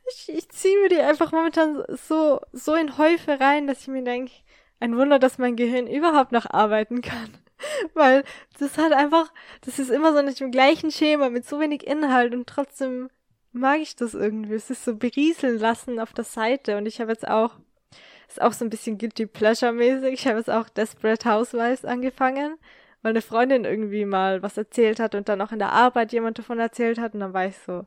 [0.08, 4.04] Ich, ich ziehe mir die einfach momentan so, so in Häufe rein, dass ich mir
[4.04, 4.32] denke,
[4.78, 7.36] ein Wunder, dass mein Gehirn überhaupt noch arbeiten kann.
[7.94, 8.22] Weil
[8.58, 12.34] das hat einfach, das ist immer so nicht im gleichen Schema mit so wenig Inhalt
[12.34, 13.08] und trotzdem
[13.56, 14.54] mag ich das irgendwie.
[14.54, 17.56] Es ist so berieseln lassen auf der Seite und ich habe jetzt auch,
[18.28, 20.12] ist auch so ein bisschen guilty pleasure mäßig.
[20.12, 22.56] Ich habe jetzt auch Desperate Housewives angefangen,
[23.02, 26.38] weil eine Freundin irgendwie mal was erzählt hat und dann auch in der Arbeit jemand
[26.38, 27.84] davon erzählt hat und dann war ich so,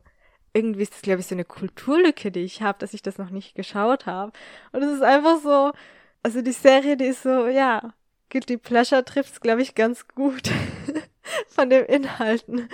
[0.52, 3.30] irgendwie ist das, glaube ich, so eine Kulturlücke, die ich habe, dass ich das noch
[3.30, 4.32] nicht geschaut habe.
[4.72, 5.72] Und es ist einfach so,
[6.22, 7.94] also die Serie, die ist so, ja,
[8.30, 10.50] Guilty Pleasure trifft's, glaube ich, ganz gut
[11.48, 12.68] von den Inhalten.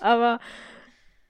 [0.00, 0.40] Aber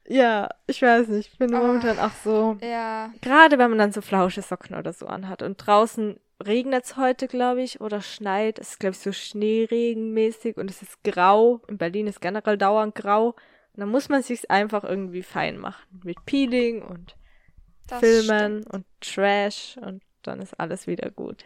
[0.08, 2.56] ja, ich weiß nicht, ich bin oh, momentan auch so.
[2.62, 3.10] Ja.
[3.20, 7.62] Gerade wenn man dann so flausche Socken oder so anhat und draußen regnet's heute, glaube
[7.62, 8.58] ich, oder schneit.
[8.58, 11.60] Es ist, glaube ich, so Schneeregenmäßig und es ist grau.
[11.68, 13.28] In Berlin ist generell dauernd grau.
[13.28, 16.00] Und dann muss man sich's einfach irgendwie fein machen.
[16.04, 17.16] Mit Peeling und
[17.86, 18.74] das Filmen stimmt.
[18.74, 21.44] und Trash und dann ist alles wieder gut.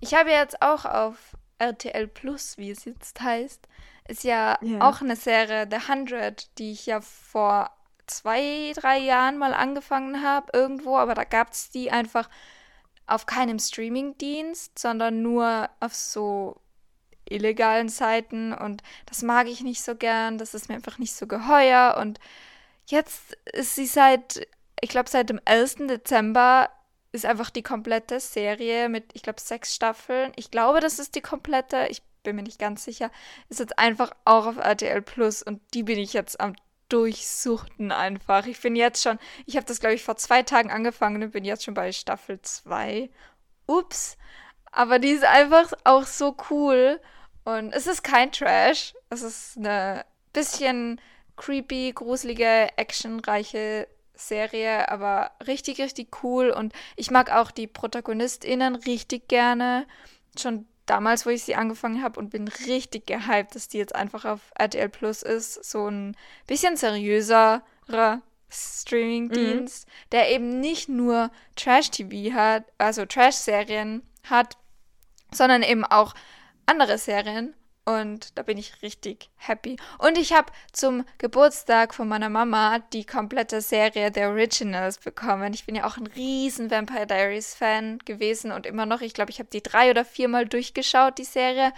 [0.00, 3.68] Ich habe jetzt auch auf RTL Plus, wie es jetzt heißt,
[4.08, 4.80] ist ja, ja.
[4.80, 7.75] auch eine Serie, The Hundred, die ich ja vor
[8.06, 12.28] zwei, drei Jahren mal angefangen habe irgendwo, aber da gab es die einfach
[13.06, 16.60] auf keinem Streamingdienst, sondern nur auf so
[17.28, 21.26] illegalen Seiten und das mag ich nicht so gern, das ist mir einfach nicht so
[21.26, 22.20] geheuer und
[22.86, 24.46] jetzt ist sie seit,
[24.80, 25.88] ich glaube seit dem 11.
[25.88, 26.70] Dezember
[27.16, 30.32] ist einfach die komplette Serie mit, ich glaube, sechs Staffeln.
[30.36, 33.10] Ich glaube, das ist die komplette, ich bin mir nicht ganz sicher,
[33.48, 36.54] ist jetzt einfach auch auf RTL Plus und die bin ich jetzt am
[36.88, 38.46] durchsuchten einfach.
[38.46, 41.44] Ich bin jetzt schon, ich habe das glaube ich vor zwei Tagen angefangen und bin
[41.44, 43.10] jetzt schon bei Staffel 2.
[43.66, 44.16] Ups.
[44.70, 47.00] Aber die ist einfach auch so cool.
[47.44, 48.94] Und es ist kein Trash.
[49.10, 51.00] Es ist eine bisschen
[51.36, 56.50] creepy, gruselige, actionreiche Serie, aber richtig, richtig cool.
[56.50, 59.86] Und ich mag auch die ProtagonistInnen richtig gerne.
[60.38, 64.24] Schon damals, wo ich sie angefangen habe und bin richtig gehypt, dass die jetzt einfach
[64.24, 65.64] auf RTL Plus ist.
[65.64, 69.92] So ein bisschen seriöserer Streaming-Dienst, mhm.
[70.12, 74.56] der eben nicht nur Trash-TV hat, also Trash-Serien hat,
[75.32, 76.14] sondern eben auch
[76.66, 77.54] andere Serien
[77.86, 79.76] und da bin ich richtig happy.
[79.98, 85.54] Und ich habe zum Geburtstag von meiner Mama die komplette Serie The Originals bekommen.
[85.54, 89.02] Ich bin ja auch ein riesen Vampire Diaries Fan gewesen und immer noch.
[89.02, 91.72] Ich glaube, ich habe die drei oder viermal durchgeschaut, die Serie.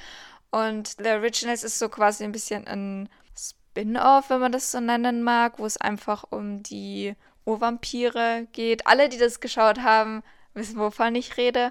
[0.51, 5.23] Und The Originals ist so quasi ein bisschen ein Spin-off, wenn man das so nennen
[5.23, 8.87] mag, wo es einfach um die Urvampire geht.
[8.87, 10.23] Alle, die das geschaut haben,
[10.55, 11.71] wissen, wovon ich rede.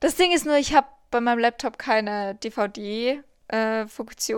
[0.00, 3.86] Das Ding ist nur, ich habe bei meinem Laptop keine DVD-Funktion, äh,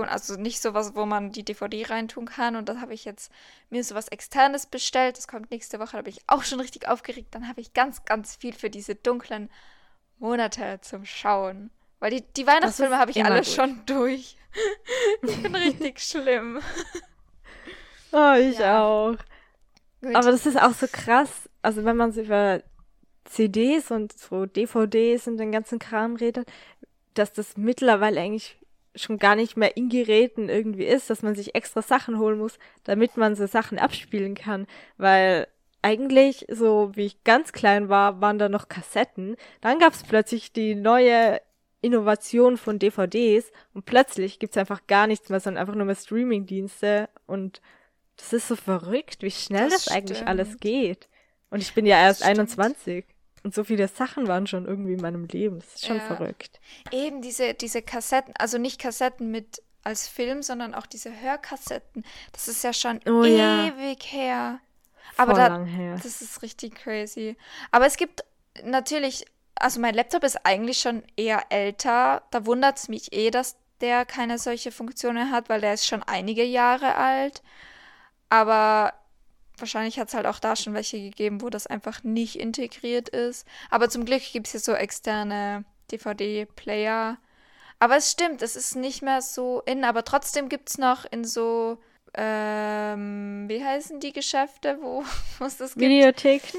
[0.06, 2.56] also nicht sowas, wo man die DVD reintun kann.
[2.56, 3.32] Und da habe ich jetzt
[3.70, 5.16] mir sowas externes bestellt.
[5.16, 7.34] Das kommt nächste Woche, da bin ich auch schon richtig aufgeregt.
[7.34, 9.50] Dann habe ich ganz, ganz viel für diese dunklen
[10.18, 11.70] Monate zum Schauen.
[12.00, 13.46] Weil die, die Weihnachtsfilme habe ich alle gut.
[13.46, 14.36] schon durch.
[15.22, 16.60] ich bin richtig schlimm.
[18.12, 18.82] Oh, ich ja.
[18.82, 19.16] auch.
[20.00, 20.14] Gut.
[20.14, 21.48] Aber das ist auch so krass.
[21.62, 22.62] Also wenn man so über
[23.24, 26.48] CDs und so DVDs und den ganzen Kram redet,
[27.14, 28.58] dass das mittlerweile eigentlich
[28.98, 32.58] schon gar nicht mehr in Geräten irgendwie ist, dass man sich extra Sachen holen muss,
[32.84, 34.66] damit man so Sachen abspielen kann.
[34.96, 35.48] Weil
[35.82, 39.36] eigentlich, so wie ich ganz klein war, waren da noch Kassetten.
[39.60, 41.40] Dann gab es plötzlich die neue
[41.80, 47.08] Innovation von DVDs und plötzlich gibt's einfach gar nichts mehr, sondern einfach nur mehr Streamingdienste
[47.26, 47.60] und
[48.16, 51.08] das ist so verrückt, wie schnell das, das eigentlich alles geht.
[51.50, 53.06] Und ich bin ja erst 21.
[53.48, 55.60] Und so viele Sachen waren schon irgendwie in meinem Leben.
[55.60, 56.02] Das ist schon ja.
[56.02, 56.60] verrückt.
[56.92, 62.04] Eben diese, diese Kassetten, also nicht Kassetten mit als Film, sondern auch diese Hörkassetten.
[62.32, 64.18] Das ist ja schon oh, ewig ja.
[64.18, 64.60] her.
[65.16, 65.94] Aber da, lang her.
[66.02, 67.38] das ist richtig crazy.
[67.70, 68.22] Aber es gibt
[68.64, 72.24] natürlich, also mein Laptop ist eigentlich schon eher älter.
[72.30, 76.02] Da wundert es mich eh, dass der keine solche Funktionen hat, weil der ist schon
[76.02, 77.42] einige Jahre alt.
[78.28, 78.92] Aber
[79.60, 83.46] wahrscheinlich hat es halt auch da schon welche gegeben, wo das einfach nicht integriert ist.
[83.70, 87.18] Aber zum Glück gibt es hier so externe DVD-Player.
[87.80, 91.24] Aber es stimmt, es ist nicht mehr so in, aber trotzdem gibt es noch in
[91.24, 91.78] so,
[92.14, 95.04] ähm, wie heißen die Geschäfte, wo
[95.44, 95.82] es das gibt?
[95.82, 96.58] Videotheken?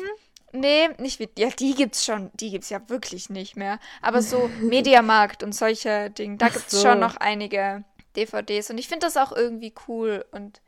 [0.52, 3.80] Nee, nicht wie, ja, die gibt's schon, die gibt's ja wirklich nicht mehr.
[4.02, 6.82] Aber so Mediamarkt und solche Dinge, da gibt's so.
[6.82, 7.84] schon noch einige
[8.16, 10.62] DVDs und ich finde das auch irgendwie cool und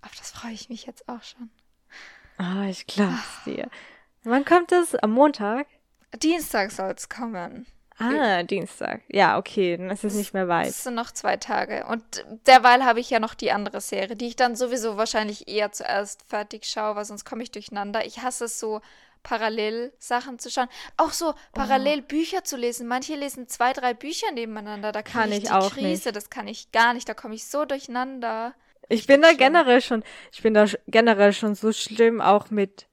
[0.00, 1.50] auf das freue ich mich jetzt auch schon.
[2.38, 3.68] Ah, oh, ich glaub's dir.
[4.24, 4.94] Wann kommt es?
[4.94, 5.66] Am Montag?
[6.22, 7.66] Dienstag soll es kommen.
[7.98, 9.02] Ah, Dienstag.
[9.08, 10.68] Ja, okay, dann ist es nicht mehr weit.
[10.68, 11.84] Es sind noch zwei Tage.
[11.86, 15.72] Und derweil habe ich ja noch die andere Serie, die ich dann sowieso wahrscheinlich eher
[15.72, 18.06] zuerst fertig schaue, weil sonst komme ich durcheinander.
[18.06, 18.80] Ich hasse es so,
[19.24, 20.68] parallel Sachen zu schauen.
[20.96, 22.06] Auch so parallel oh.
[22.06, 22.86] Bücher zu lesen.
[22.86, 24.92] Manche lesen zwei, drei Bücher nebeneinander.
[24.92, 26.08] Da kann ich, ich auch Krise.
[26.08, 26.16] Nicht.
[26.16, 27.08] Das kann ich gar nicht.
[27.08, 28.54] Da komme ich so durcheinander.
[28.88, 32.86] Ich bin da generell schon, ich bin da generell schon so schlimm auch mit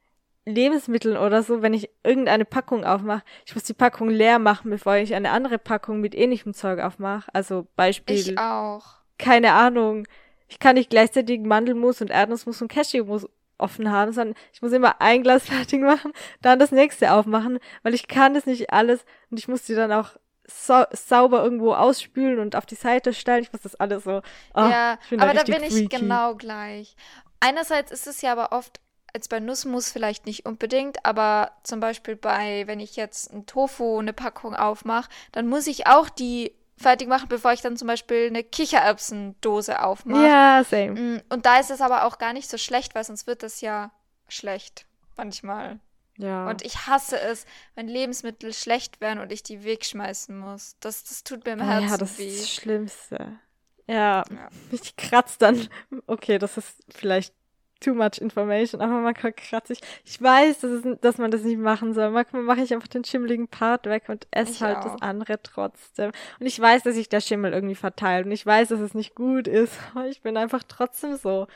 [0.46, 3.24] Lebensmitteln oder so, wenn ich irgendeine Packung aufmache.
[3.46, 7.30] Ich muss die Packung leer machen, bevor ich eine andere Packung mit ähnlichem Zeug aufmache.
[7.34, 8.16] Also Beispiel.
[8.16, 8.86] Ich auch.
[9.18, 10.08] Keine Ahnung.
[10.48, 13.28] Ich kann nicht gleichzeitig Mandelmus und Erdnussmus und Cashewmus
[13.58, 17.94] offen haben, sondern ich muss immer ein Glas fertig machen, dann das nächste aufmachen, weil
[17.94, 22.40] ich kann das nicht alles und ich muss die dann auch sau sauber irgendwo ausspülen
[22.40, 23.44] und auf die Seite stellen.
[23.44, 24.22] Ich muss das alles so.
[24.54, 25.84] Oh, ja, aber da bin freaky.
[25.84, 26.96] ich genau gleich.
[27.40, 28.80] Einerseits ist es ja aber oft,
[29.14, 34.00] jetzt bei Nussmus vielleicht nicht unbedingt, aber zum Beispiel bei, wenn ich jetzt ein Tofu,
[34.00, 38.28] eine Packung aufmache, dann muss ich auch die fertig machen, bevor ich dann zum Beispiel
[38.28, 40.26] eine Kichererbsendose aufmache.
[40.26, 41.00] Ja, same.
[41.00, 43.62] Mm, und da ist es aber auch gar nicht so schlecht, weil sonst wird das
[43.62, 43.92] ja
[44.28, 45.80] schlecht manchmal.
[46.18, 46.50] Ja.
[46.50, 50.78] Und ich hasse es, wenn Lebensmittel schlecht werden und ich die wegschmeißen muss.
[50.80, 51.92] Das, das tut mir im Herzen weh.
[51.92, 52.28] Ja, das weh.
[52.28, 53.40] ist das Schlimmste.
[53.88, 54.50] Ja, ja.
[54.72, 55.68] ich kratze dann.
[56.08, 57.34] Okay, das ist vielleicht
[57.80, 59.80] too much information, aber manchmal kratze ich.
[60.06, 62.10] Ich weiß, dass, es, dass man das nicht machen soll.
[62.10, 64.94] Manchmal mache ich einfach den schimmeligen Part weg und esse halt auch.
[64.94, 66.12] das andere trotzdem.
[66.40, 69.16] Und ich weiß, dass sich der Schimmel irgendwie verteilt und ich weiß, dass es nicht
[69.16, 71.48] gut ist, aber ich bin einfach trotzdem so.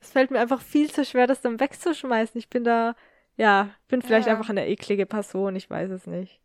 [0.00, 2.38] Es fällt mir einfach viel zu schwer, das dann wegzuschmeißen.
[2.38, 2.94] Ich bin da
[3.38, 4.34] ja, bin vielleicht ja.
[4.34, 6.40] einfach eine eklige Person, ich weiß es nicht.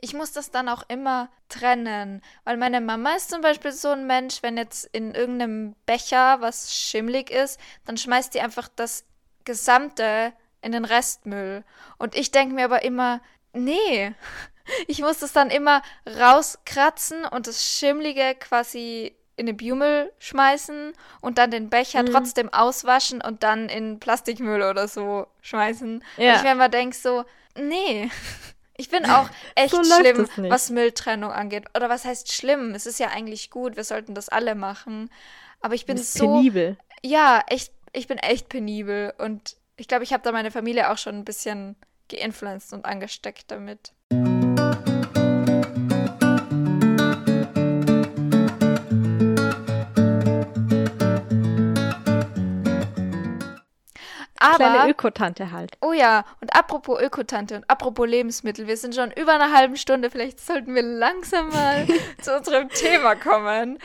[0.00, 4.06] Ich muss das dann auch immer trennen, weil meine Mama ist zum Beispiel so ein
[4.06, 9.04] Mensch, wenn jetzt in irgendeinem Becher was schimmlig ist, dann schmeißt die einfach das
[9.44, 10.32] Gesamte
[10.62, 11.64] in den Restmüll.
[11.98, 13.20] Und ich denke mir aber immer,
[13.52, 14.12] nee,
[14.88, 21.38] ich muss das dann immer rauskratzen und das Schimmlige quasi in den Biomüll schmeißen und
[21.38, 22.06] dann den Becher mhm.
[22.06, 26.04] trotzdem auswaschen und dann in Plastikmüll oder so schmeißen.
[26.16, 26.30] Ja.
[26.30, 27.24] Und ich mir immer denke so,
[27.56, 28.10] nee.
[28.80, 31.64] Ich bin auch echt so schlimm, was Mülltrennung angeht.
[31.74, 32.76] Oder was heißt schlimm?
[32.76, 35.10] Es ist ja eigentlich gut, wir sollten das alle machen.
[35.60, 36.34] Aber ich bin so.
[36.34, 36.76] Penibel.
[37.02, 39.12] Ja, echt, ich bin echt penibel.
[39.18, 41.74] Und ich glaube, ich habe da meine Familie auch schon ein bisschen
[42.08, 43.94] geinfluenced und angesteckt damit.
[54.40, 55.76] Aber, Kleine Ökotante halt.
[55.80, 60.10] Oh ja, und apropos Ökotante und apropos Lebensmittel, wir sind schon über eine halbe Stunde,
[60.10, 61.86] vielleicht sollten wir langsam mal
[62.22, 63.78] zu unserem Thema kommen.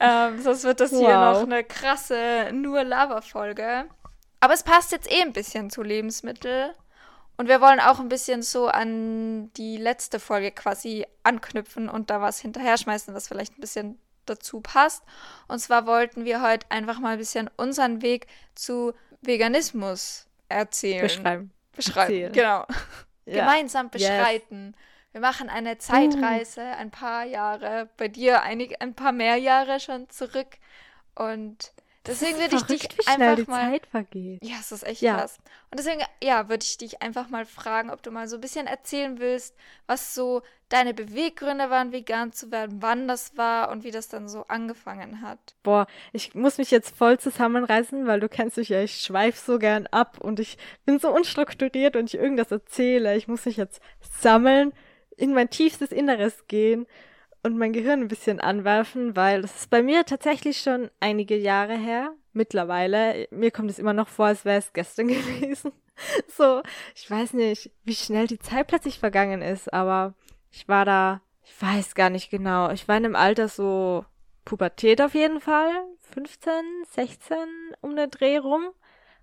[0.00, 0.98] Ähm, sonst wird das wow.
[0.98, 3.84] hier noch eine krasse nur Lava-Folge.
[4.40, 6.74] Aber es passt jetzt eh ein bisschen zu Lebensmittel.
[7.36, 12.20] Und wir wollen auch ein bisschen so an die letzte Folge quasi anknüpfen und da
[12.20, 15.02] was hinterher schmeißen, was vielleicht ein bisschen dazu passt.
[15.48, 18.92] Und zwar wollten wir heute einfach mal ein bisschen unseren Weg zu
[19.22, 21.02] Veganismus erzählen.
[21.02, 21.52] Beschreiben.
[21.74, 22.32] Beschreiben, Erzählen.
[22.32, 22.66] genau.
[23.26, 23.44] Ja.
[23.44, 24.68] Gemeinsam beschreiten.
[24.74, 25.12] Yes.
[25.12, 30.08] wir machen eine Zeitreise, ein paar Jahre, bei dir einige, ein paar mehr Jahre schon
[30.10, 30.56] zurück.
[31.14, 31.72] Und
[32.06, 33.70] deswegen würde ich dich wie einfach die mal.
[33.72, 34.44] Zeit vergeht.
[34.44, 35.18] Ja, es ist echt Ja.
[35.18, 35.38] krass.
[35.70, 38.66] Und deswegen, ja, würde ich dich einfach mal fragen, ob du mal so ein bisschen
[38.66, 39.54] erzählen willst,
[39.86, 44.28] was so deine Beweggründe waren, vegan zu werden, wann das war und wie das dann
[44.28, 45.38] so angefangen hat.
[45.62, 49.58] Boah, ich muss mich jetzt voll zusammenreißen, weil du kennst mich ja, ich schweif so
[49.58, 53.16] gern ab und ich bin so unstrukturiert und ich irgendwas erzähle.
[53.16, 53.80] Ich muss mich jetzt
[54.20, 54.72] sammeln,
[55.16, 56.86] in mein tiefstes Inneres gehen
[57.42, 61.76] und mein Gehirn ein bisschen anwerfen, weil das ist bei mir tatsächlich schon einige Jahre
[61.76, 62.14] her.
[62.32, 63.26] Mittlerweile.
[63.30, 65.72] Mir kommt es immer noch vor, als wäre es gestern gewesen.
[66.28, 66.62] So,
[66.94, 70.14] ich weiß nicht, wie schnell die Zeit plötzlich vergangen ist, aber
[70.50, 72.70] ich war da, ich weiß gar nicht genau.
[72.70, 74.04] Ich war in einem Alter so
[74.44, 75.70] Pubertät auf jeden Fall.
[76.14, 76.52] 15,
[76.90, 77.36] 16
[77.80, 78.70] um den Dreh rum,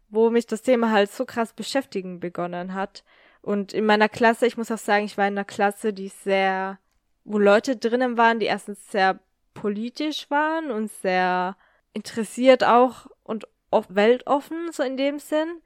[0.09, 3.03] wo mich das Thema halt so krass beschäftigen begonnen hat.
[3.41, 6.79] Und in meiner Klasse, ich muss auch sagen, ich war in einer Klasse, die sehr,
[7.27, 9.19] wo Leute drinnen waren, die erstens sehr
[9.53, 11.57] politisch waren und sehr
[11.93, 13.45] interessiert auch und
[13.89, 15.61] weltoffen, so in dem Sinn.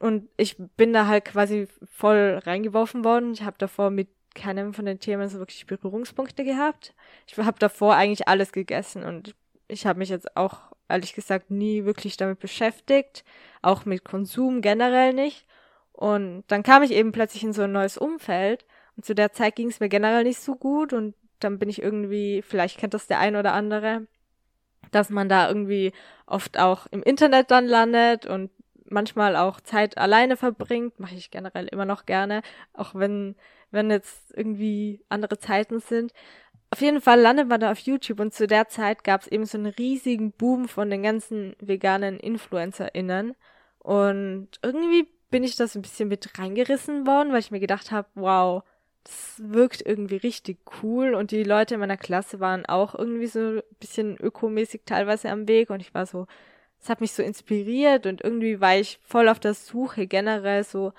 [0.00, 3.32] Und ich bin da halt quasi voll reingeworfen worden.
[3.32, 6.94] Ich habe davor mit keinem von den Themen so wirklich Berührungspunkte gehabt.
[7.28, 9.36] Ich habe davor eigentlich alles gegessen und
[9.68, 13.24] ich habe mich jetzt auch ehrlich gesagt nie wirklich damit beschäftigt,
[13.62, 15.46] auch mit Konsum generell nicht.
[15.92, 19.56] Und dann kam ich eben plötzlich in so ein neues Umfeld und zu der Zeit
[19.56, 23.06] ging es mir generell nicht so gut und dann bin ich irgendwie, vielleicht kennt das
[23.06, 24.06] der ein oder andere,
[24.90, 25.92] dass man da irgendwie
[26.26, 28.50] oft auch im Internet dann landet und
[28.88, 32.42] manchmal auch Zeit alleine verbringt, mache ich generell immer noch gerne,
[32.72, 33.34] auch wenn
[33.74, 36.12] wenn jetzt irgendwie andere Zeiten sind.
[36.70, 39.44] Auf jeden Fall landet man da auf YouTube und zu der Zeit gab es eben
[39.44, 43.34] so einen riesigen Boom von den ganzen veganen InfluencerInnen.
[43.78, 48.08] Und irgendwie bin ich das ein bisschen mit reingerissen worden, weil ich mir gedacht habe,
[48.14, 48.62] wow,
[49.04, 51.14] das wirkt irgendwie richtig cool.
[51.14, 55.46] Und die Leute in meiner Klasse waren auch irgendwie so ein bisschen ökomäßig teilweise am
[55.46, 55.70] Weg.
[55.70, 56.26] Und ich war so,
[56.80, 60.92] es hat mich so inspiriert und irgendwie war ich voll auf der Suche generell so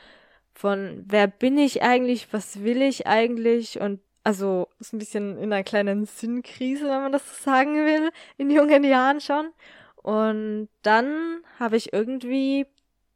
[0.56, 5.54] von wer bin ich eigentlich, was will ich eigentlich und also ist ein bisschen in
[5.54, 9.52] einer kleinen Sinnkrise, wenn man das so sagen will, in jungen Jahren schon.
[9.98, 12.66] Und dann habe ich irgendwie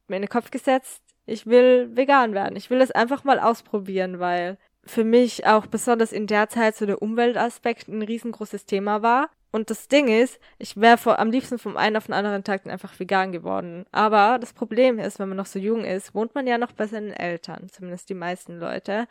[0.06, 2.56] mir in den Kopf gesetzt, ich will vegan werden.
[2.56, 4.58] Ich will es einfach mal ausprobieren, weil
[4.90, 9.30] für mich auch besonders in der Zeit so der Umweltaspekt ein riesengroßes Thema war.
[9.52, 12.72] Und das Ding ist, ich wäre am liebsten vom einen auf den anderen Tag dann
[12.72, 13.84] einfach vegan geworden.
[13.90, 16.86] Aber das Problem ist, wenn man noch so jung ist, wohnt man ja noch bei
[16.86, 19.08] seinen Eltern, zumindest die meisten Leute.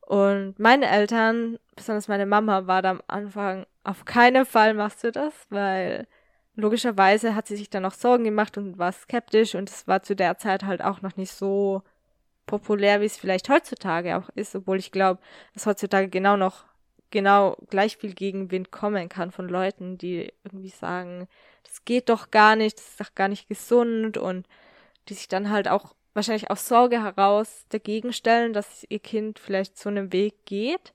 [0.00, 5.12] Und meine Eltern, besonders meine Mama, war da am Anfang, auf keinen Fall machst du
[5.12, 6.06] das, weil
[6.54, 10.16] logischerweise hat sie sich dann auch Sorgen gemacht und war skeptisch und es war zu
[10.16, 11.82] der Zeit halt auch noch nicht so
[12.48, 15.20] populär, wie es vielleicht heutzutage auch ist, obwohl ich glaube,
[15.54, 16.64] dass heutzutage genau noch
[17.10, 21.28] genau gleich viel Gegenwind kommen kann von Leuten, die irgendwie sagen,
[21.62, 24.46] das geht doch gar nicht, das ist doch gar nicht gesund und
[25.08, 29.78] die sich dann halt auch wahrscheinlich aus Sorge heraus dagegen stellen, dass ihr Kind vielleicht
[29.78, 30.92] so einen Weg geht.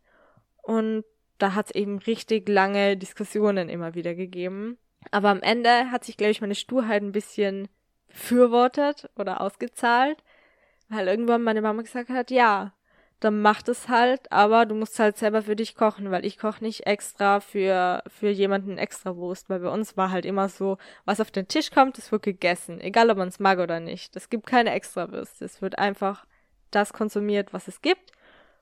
[0.62, 1.04] Und
[1.38, 4.78] da hat es eben richtig lange Diskussionen immer wieder gegeben.
[5.12, 7.68] Aber am Ende hat sich, glaube ich, meine Sturheit ein bisschen
[8.08, 10.24] befürwortet oder ausgezahlt,
[10.94, 12.74] weil irgendwann meine Mama gesagt hat, ja,
[13.20, 16.64] dann mach das halt, aber du musst halt selber für dich kochen, weil ich koche
[16.64, 21.22] nicht extra für, für jemanden extra Wurst, weil bei uns war halt immer so, was
[21.22, 24.16] auf den Tisch kommt, das wird gegessen, egal ob man es mag oder nicht.
[24.16, 26.26] Es gibt keine extra Würste, es wird einfach
[26.72, 28.12] das konsumiert, was es gibt.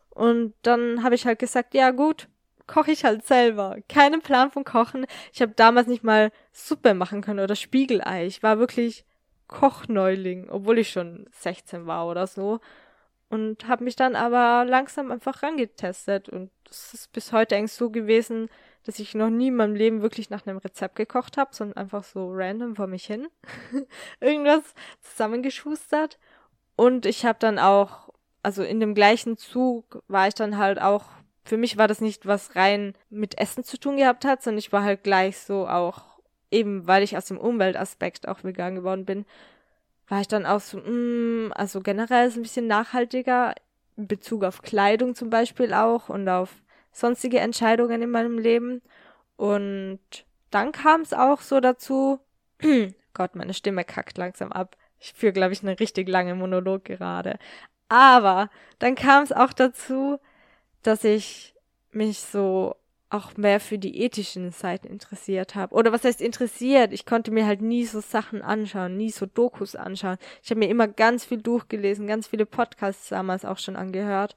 [0.10, 2.28] Und dann habe ich halt gesagt, ja gut,
[2.68, 3.78] koche ich halt selber.
[3.90, 5.06] Keinen Plan von Kochen.
[5.34, 8.26] Ich habe damals nicht mal Suppe machen können oder Spiegelei.
[8.26, 9.06] Ich war wirklich
[9.52, 12.60] Kochneuling, obwohl ich schon 16 war oder so.
[13.30, 16.28] Und habe mich dann aber langsam einfach rangetestet.
[16.28, 18.50] Und das ist bis heute eigentlich so gewesen,
[18.84, 22.04] dass ich noch nie in meinem Leben wirklich nach einem Rezept gekocht habe, sondern einfach
[22.04, 23.28] so random vor mich hin
[24.20, 24.64] irgendwas
[25.02, 26.18] zusammengeschustert.
[26.76, 28.12] Und ich habe dann auch
[28.44, 31.06] also in dem gleichen Zug war ich dann halt auch
[31.44, 34.72] für mich war das nicht was rein mit Essen zu tun gehabt hat, sondern ich
[34.72, 36.11] war halt gleich so auch
[36.52, 39.26] eben weil ich aus dem Umweltaspekt auch vegan geworden bin,
[40.08, 43.56] war ich dann auch so, mm, also generell ist ein bisschen nachhaltiger
[43.98, 48.82] in Bezug auf Kleidung zum Beispiel auch und auf sonstige Entscheidungen in meinem Leben.
[49.38, 50.00] Und
[50.52, 52.20] dann kam es auch so dazu,
[53.14, 54.76] Gott, meine Stimme kackt langsam ab.
[55.00, 57.40] Ich führe, glaube ich, einen richtig langen Monolog gerade.
[57.90, 58.50] Aber
[58.80, 60.20] dann kam es auch dazu,
[60.84, 61.56] dass ich
[61.92, 62.76] mich so
[63.12, 65.76] auch mehr für die ethischen Seiten interessiert habe.
[65.76, 66.94] Oder was heißt interessiert?
[66.94, 70.18] Ich konnte mir halt nie so Sachen anschauen, nie so Dokus anschauen.
[70.44, 74.36] Ich habe mir immer ganz viel durchgelesen, ganz viele Podcasts damals auch schon angehört.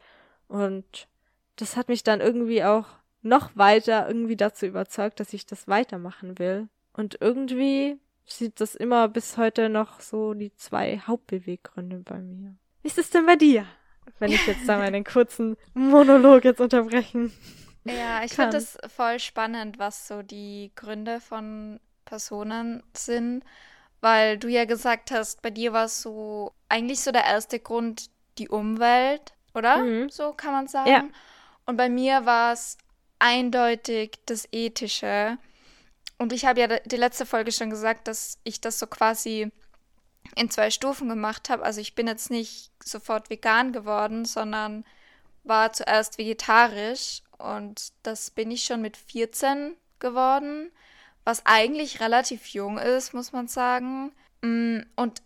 [0.48, 1.08] Und
[1.56, 2.86] das hat mich dann irgendwie auch
[3.22, 6.68] noch weiter irgendwie dazu überzeugt, dass ich das weitermachen will.
[6.92, 12.54] Und irgendwie sieht das immer bis heute noch so die zwei Hauptbeweggründe bei mir.
[12.82, 13.66] Wie ist es denn bei dir?
[14.18, 17.32] Wenn ich jetzt da meinen kurzen Monolog jetzt unterbrechen.
[17.84, 23.44] Ja, ich finde es voll spannend, was so die Gründe von Personen sind,
[24.00, 28.10] weil du ja gesagt hast, bei dir war es so eigentlich so der erste Grund
[28.38, 29.78] die Umwelt, oder?
[29.78, 30.10] Mhm.
[30.10, 30.90] So kann man sagen.
[30.90, 31.04] Ja.
[31.66, 32.76] Und bei mir war es
[33.18, 35.38] eindeutig das Ethische.
[36.18, 39.50] Und ich habe ja die letzte Folge schon gesagt, dass ich das so quasi
[40.36, 41.62] in zwei Stufen gemacht habe.
[41.62, 44.84] Also ich bin jetzt nicht sofort vegan geworden, sondern
[45.44, 50.70] war zuerst vegetarisch und das bin ich schon mit 14 geworden,
[51.24, 54.12] was eigentlich relativ jung ist, muss man sagen.
[54.42, 55.22] Mm, und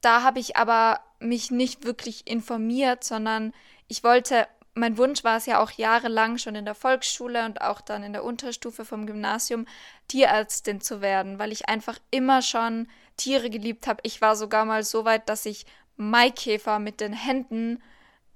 [0.00, 3.52] da habe ich aber mich nicht wirklich informiert, sondern
[3.88, 7.80] ich wollte mein Wunsch war es ja auch jahrelang schon in der Volksschule und auch
[7.80, 9.66] dann in der Unterstufe vom Gymnasium,
[10.08, 14.00] Tierärztin zu werden, weil ich einfach immer schon Tiere geliebt habe.
[14.04, 15.66] Ich war sogar mal so weit, dass ich
[15.96, 17.82] Maikäfer mit den Händen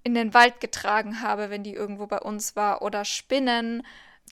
[0.04, 3.84] in den Wald getragen habe, wenn die irgendwo bei uns war, oder Spinnen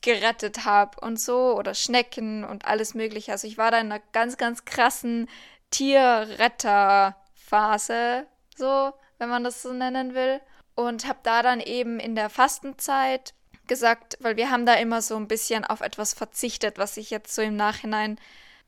[0.02, 3.32] gerettet habe und so, oder Schnecken und alles Mögliche.
[3.32, 5.28] Also ich war da in einer ganz, ganz krassen
[5.70, 10.40] Tierretterphase, so, wenn man das so nennen will
[10.74, 13.34] und habe da dann eben in der Fastenzeit
[13.66, 17.34] gesagt, weil wir haben da immer so ein bisschen auf etwas verzichtet, was ich jetzt
[17.34, 18.18] so im Nachhinein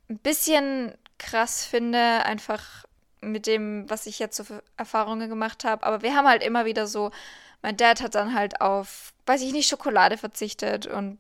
[0.08, 2.84] ein bisschen krass finde, einfach
[3.32, 5.84] mit dem, was ich jetzt so für Erfahrungen gemacht habe.
[5.84, 7.10] Aber wir haben halt immer wieder so,
[7.62, 11.18] mein Dad hat dann halt auf, weiß ich nicht, Schokolade verzichtet und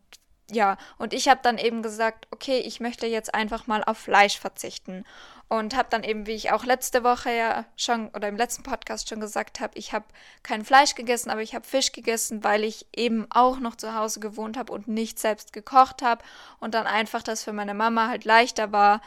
[0.50, 4.38] ja, und ich habe dann eben gesagt, okay, ich möchte jetzt einfach mal auf Fleisch
[4.38, 5.04] verzichten.
[5.48, 9.08] Und habe dann eben, wie ich auch letzte Woche ja schon oder im letzten Podcast
[9.08, 10.06] schon gesagt habe, ich habe
[10.42, 14.20] kein Fleisch gegessen, aber ich habe Fisch gegessen, weil ich eben auch noch zu Hause
[14.20, 16.24] gewohnt habe und nicht selbst gekocht habe.
[16.60, 19.00] Und dann einfach das für meine Mama halt leichter war,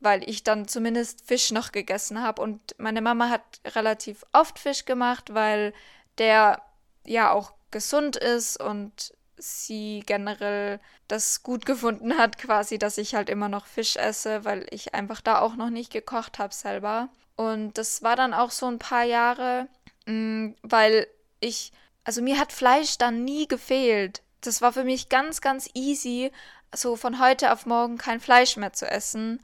[0.00, 2.42] weil ich dann zumindest Fisch noch gegessen habe.
[2.42, 3.42] Und meine Mama hat
[3.74, 5.72] relativ oft Fisch gemacht, weil
[6.18, 6.62] der
[7.04, 13.30] ja auch gesund ist und sie generell das gut gefunden hat, quasi, dass ich halt
[13.30, 17.08] immer noch Fisch esse, weil ich einfach da auch noch nicht gekocht habe selber.
[17.36, 19.68] Und das war dann auch so ein paar Jahre,
[20.06, 21.06] mm, weil
[21.40, 21.72] ich,
[22.04, 24.22] also mir hat Fleisch dann nie gefehlt.
[24.40, 26.32] Das war für mich ganz, ganz easy,
[26.74, 29.40] so von heute auf morgen kein Fleisch mehr zu essen.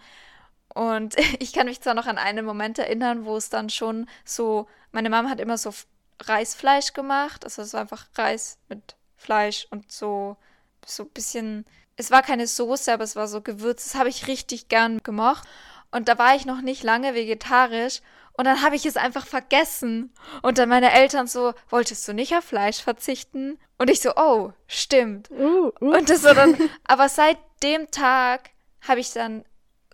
[0.74, 4.68] Und ich kann mich zwar noch an einen Moment erinnern, wo es dann schon so,
[4.92, 5.72] meine Mama hat immer so
[6.20, 10.36] Reisfleisch gemacht, also es war einfach Reis mit Fleisch und so,
[10.84, 11.64] so ein bisschen.
[11.96, 13.84] Es war keine Soße, aber es war so Gewürz.
[13.84, 15.48] Das habe ich richtig gern gemocht.
[15.90, 18.00] Und da war ich noch nicht lange vegetarisch.
[18.36, 20.12] Und dann habe ich es einfach vergessen.
[20.42, 23.58] Und dann meine Eltern so, wolltest du nicht auf Fleisch verzichten?
[23.78, 25.30] Und ich so, oh, stimmt.
[25.30, 25.96] Uh, uh.
[25.96, 28.50] Und das war dann, aber seit dem Tag
[28.80, 29.44] habe ich dann,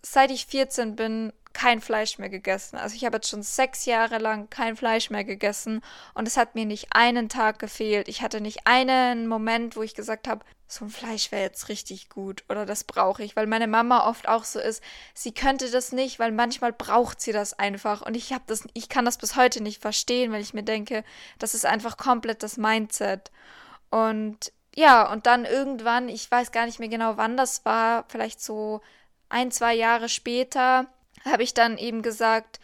[0.02, 2.76] seit ich 14 bin, kein Fleisch mehr gegessen.
[2.76, 5.82] Also ich habe jetzt schon sechs Jahre lang kein Fleisch mehr gegessen
[6.14, 8.08] und es hat mir nicht einen Tag gefehlt.
[8.08, 12.08] Ich hatte nicht einen Moment, wo ich gesagt habe, so ein Fleisch wäre jetzt richtig
[12.08, 14.82] gut oder das brauche ich, weil meine Mama oft auch so ist,
[15.14, 18.88] sie könnte das nicht, weil manchmal braucht sie das einfach und ich habe das ich
[18.88, 21.02] kann das bis heute nicht verstehen, weil ich mir denke,
[21.40, 23.32] das ist einfach komplett das Mindset.
[23.90, 28.40] Und ja, und dann irgendwann, ich weiß gar nicht mehr genau, wann das war, vielleicht
[28.40, 28.80] so
[29.30, 30.86] ein, zwei Jahre später,
[31.24, 32.60] habe ich dann eben gesagt,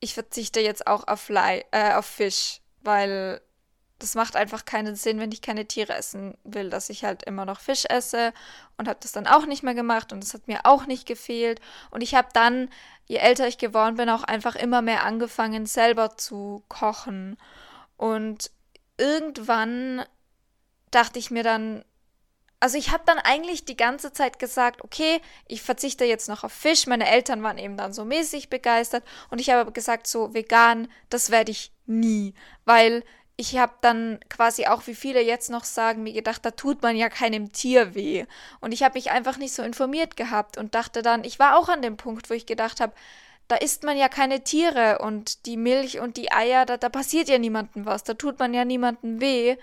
[0.00, 3.40] ich verzichte jetzt auch auf, Fly, äh, auf Fisch, weil
[3.98, 7.44] das macht einfach keinen Sinn, wenn ich keine Tiere essen will, dass ich halt immer
[7.44, 8.32] noch Fisch esse
[8.76, 11.60] und habe das dann auch nicht mehr gemacht und es hat mir auch nicht gefehlt.
[11.90, 12.70] Und ich habe dann,
[13.06, 17.36] je älter ich geworden bin, auch einfach immer mehr angefangen selber zu kochen.
[17.96, 18.52] Und
[18.98, 20.04] irgendwann
[20.92, 21.84] dachte ich mir dann,
[22.60, 26.52] also ich habe dann eigentlich die ganze Zeit gesagt, okay, ich verzichte jetzt noch auf
[26.52, 26.86] Fisch.
[26.86, 31.30] Meine Eltern waren eben dann so mäßig begeistert und ich habe gesagt, so vegan, das
[31.30, 32.34] werde ich nie,
[32.64, 33.04] weil
[33.40, 36.96] ich habe dann quasi auch, wie viele jetzt noch sagen, mir gedacht, da tut man
[36.96, 38.26] ja keinem Tier weh.
[38.60, 41.68] Und ich habe mich einfach nicht so informiert gehabt und dachte dann, ich war auch
[41.68, 42.94] an dem Punkt, wo ich gedacht habe,
[43.46, 47.28] da isst man ja keine Tiere und die Milch und die Eier, da, da passiert
[47.28, 49.56] ja niemandem was, da tut man ja niemandem weh.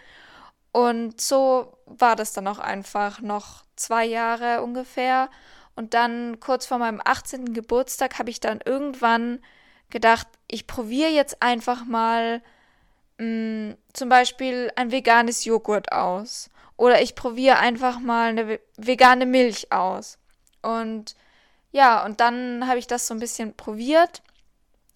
[0.76, 5.30] Und so war das dann auch einfach noch zwei Jahre ungefähr.
[5.74, 7.54] Und dann kurz vor meinem 18.
[7.54, 9.40] Geburtstag habe ich dann irgendwann
[9.90, 12.42] gedacht, ich probiere jetzt einfach mal
[13.20, 16.50] mh, mm, zum Beispiel ein veganes Joghurt aus.
[16.76, 20.18] Oder ich probiere einfach mal eine vegane Milch aus.
[20.62, 21.16] Und
[21.72, 24.22] ja, und dann habe ich das so ein bisschen probiert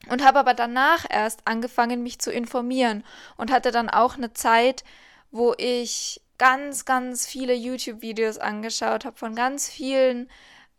[0.10, 3.06] und habe aber danach erst angefangen, mich zu informieren
[3.38, 4.84] und hatte dann auch eine Zeit,
[5.32, 10.30] wo ich ganz, ganz viele YouTube-Videos angeschaut, habe von ganz vielen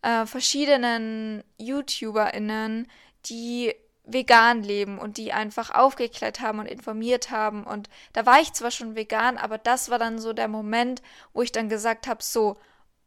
[0.01, 2.87] äh, verschiedenen YouTuberInnen,
[3.25, 3.73] die
[4.03, 7.63] vegan leben und die einfach aufgeklärt haben und informiert haben.
[7.63, 11.01] Und da war ich zwar schon vegan, aber das war dann so der Moment,
[11.33, 12.57] wo ich dann gesagt habe, so,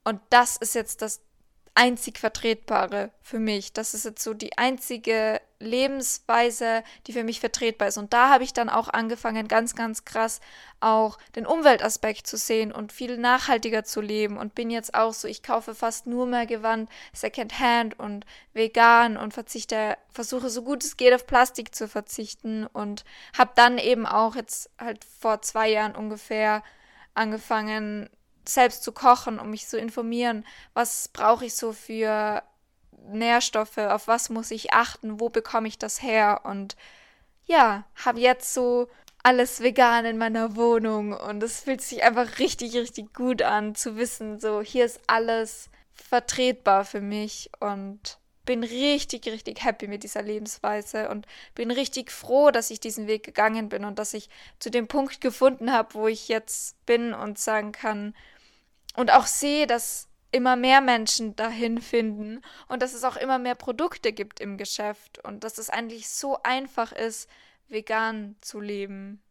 [0.05, 1.21] und das ist jetzt das
[1.75, 3.73] einzig Vertretbare für mich.
[3.73, 7.99] Das ist jetzt so die einzige Lebensweise, die für mich vertretbar ist.
[7.99, 10.41] Und da habe ich dann auch angefangen, ganz, ganz krass
[10.81, 15.27] auch den Umweltaspekt zu sehen und viel nachhaltiger zu leben und bin jetzt auch so,
[15.27, 20.97] ich kaufe fast nur mehr Gewand Secondhand und vegan und verzichte, versuche so gut es
[20.97, 23.05] geht auf Plastik zu verzichten und
[23.37, 26.63] habe dann eben auch jetzt halt vor zwei Jahren ungefähr
[27.15, 28.11] angefangen,
[28.49, 32.43] selbst zu kochen, um mich zu informieren, was brauche ich so für
[33.09, 36.43] Nährstoffe, auf was muss ich achten, wo bekomme ich das her?
[36.45, 36.77] Und
[37.47, 38.89] ja, habe jetzt so
[39.23, 43.97] alles vegan in meiner Wohnung und es fühlt sich einfach richtig, richtig gut an zu
[43.97, 50.21] wissen, so hier ist alles vertretbar für mich und bin richtig, richtig happy mit dieser
[50.23, 54.29] Lebensweise und bin richtig froh, dass ich diesen Weg gegangen bin und dass ich
[54.59, 58.15] zu dem Punkt gefunden habe, wo ich jetzt bin und sagen kann,
[58.95, 63.55] und auch sehe, dass immer mehr Menschen dahin finden und dass es auch immer mehr
[63.55, 67.29] Produkte gibt im Geschäft und dass es eigentlich so einfach ist,
[67.69, 69.23] vegan zu leben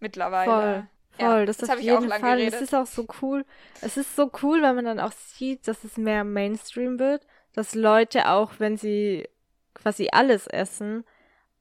[0.00, 0.50] mittlerweile.
[0.50, 0.86] Voll.
[1.12, 2.20] Voll, ja, das, das auf jeden Fall.
[2.20, 2.54] Geredet.
[2.54, 3.44] Es ist auch so cool.
[3.80, 7.74] Es ist so cool, wenn man dann auch sieht, dass es mehr Mainstream wird, dass
[7.74, 9.28] Leute auch, wenn sie
[9.74, 11.04] quasi alles essen,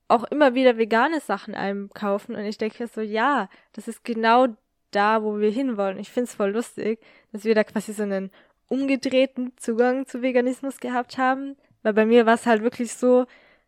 [0.07, 2.35] auch immer wieder vegane Sachen einem kaufen.
[2.35, 4.47] Und ich denke so, ja, das ist genau
[4.91, 5.99] da, wo wir hinwollen.
[5.99, 6.99] Ich finde es voll lustig,
[7.31, 8.31] dass wir da quasi so einen
[8.67, 11.55] umgedrehten Zugang zu Veganismus gehabt haben.
[11.83, 13.25] Weil bei mir war es halt wirklich so,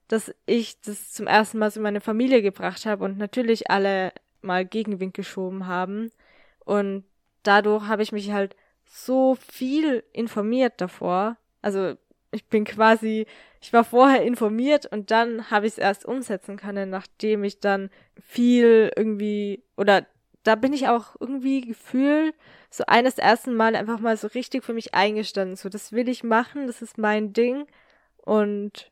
[0.07, 4.11] dass ich das zum ersten Mal so in meine Familie gebracht habe und natürlich alle
[4.41, 6.11] mal Gegenwind geschoben haben.
[6.65, 7.05] Und
[7.43, 8.55] dadurch habe ich mich halt
[8.86, 11.38] so viel informiert davor.
[11.61, 11.95] Also
[12.32, 13.26] ich bin quasi,
[13.61, 17.89] ich war vorher informiert und dann habe ich es erst umsetzen können, nachdem ich dann
[18.22, 20.05] viel irgendwie oder
[20.44, 22.36] da bin ich auch irgendwie gefühlt
[22.70, 25.56] so eines ersten Mal einfach mal so richtig für mich eingestanden.
[25.56, 27.68] So, das will ich machen, das ist mein Ding.
[28.18, 28.92] Und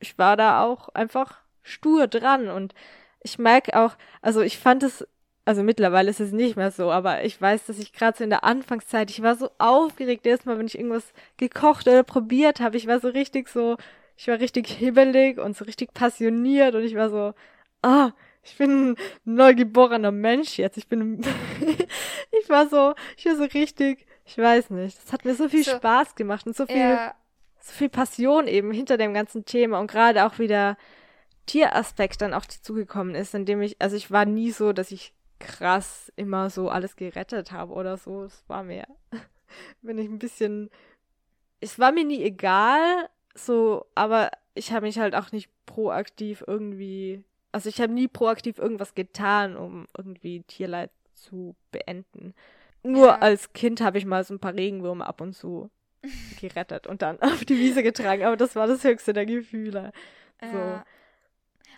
[0.00, 2.48] ich war da auch einfach stur dran.
[2.48, 2.74] Und
[3.22, 5.06] ich merke auch, also ich fand es,
[5.44, 8.30] also mittlerweile ist es nicht mehr so, aber ich weiß, dass ich gerade so in
[8.30, 12.76] der Anfangszeit, ich war so aufgeregt erstmal, wenn ich irgendwas gekocht oder probiert habe.
[12.76, 13.76] Ich war so richtig so,
[14.16, 17.34] ich war richtig hibbelig und so richtig passioniert und ich war so,
[17.82, 18.12] ah,
[18.48, 20.76] ich bin ein neugeborener Mensch jetzt.
[20.78, 21.20] Ich bin,
[22.40, 24.98] ich war so, ich war so richtig, ich weiß nicht.
[25.02, 27.14] Das hat mir so viel so, Spaß gemacht und so viel, ja.
[27.60, 30.76] so viel Passion eben hinter dem ganzen Thema und gerade auch wie der
[31.46, 36.12] Tieraspekt dann auch dazugekommen ist, indem ich, also ich war nie so, dass ich krass
[36.16, 38.24] immer so alles gerettet habe oder so.
[38.24, 38.86] Es war mir,
[39.82, 40.70] wenn ich ein bisschen,
[41.60, 47.24] es war mir nie egal, so, aber ich habe mich halt auch nicht proaktiv irgendwie
[47.52, 52.34] also ich habe nie proaktiv irgendwas getan, um irgendwie Tierleid zu beenden.
[52.82, 53.18] Nur ja.
[53.18, 55.70] als Kind habe ich mal so ein paar Regenwürmer ab und zu
[56.40, 59.92] gerettet und dann auf die Wiese getragen, aber das war das höchste der Gefühle.
[60.40, 60.56] So.
[60.56, 60.84] Ja.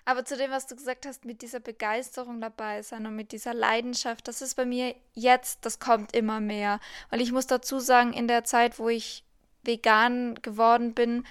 [0.04, 3.54] Aber zu dem, was du gesagt hast, mit dieser Begeisterung dabei sein und mit dieser
[3.54, 6.80] Leidenschaft, das ist bei mir jetzt, das kommt immer mehr.
[7.10, 9.24] Weil ich muss dazu sagen, in der Zeit, wo ich
[9.62, 11.24] vegan geworden bin,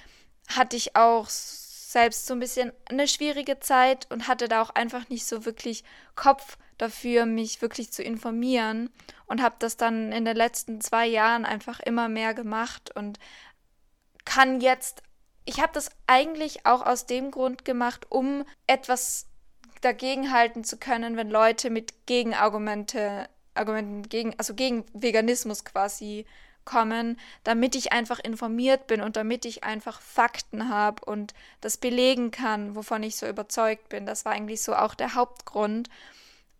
[0.47, 1.27] hatte ich auch
[1.91, 5.83] selbst so ein bisschen eine schwierige Zeit und hatte da auch einfach nicht so wirklich
[6.15, 8.91] Kopf dafür, mich wirklich zu informieren
[9.25, 13.17] und habe das dann in den letzten zwei Jahren einfach immer mehr gemacht und
[14.23, 15.01] kann jetzt,
[15.45, 19.25] ich habe das eigentlich auch aus dem Grund gemacht, um etwas
[19.81, 26.27] dagegenhalten zu können, wenn Leute mit Gegenargumente, Argumenten gegen, also gegen Veganismus quasi
[26.69, 32.29] kommen, damit ich einfach informiert bin und damit ich einfach Fakten habe und das belegen
[32.29, 34.05] kann, wovon ich so überzeugt bin.
[34.05, 35.89] Das war eigentlich so auch der Hauptgrund.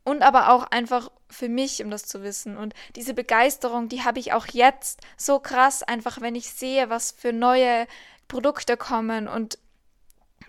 [0.04, 2.58] Und aber auch einfach für mich, um das zu wissen.
[2.58, 7.12] Und diese Begeisterung, die habe ich auch jetzt so krass, einfach wenn ich sehe, was
[7.12, 7.86] für neue
[8.28, 9.60] Produkte kommen und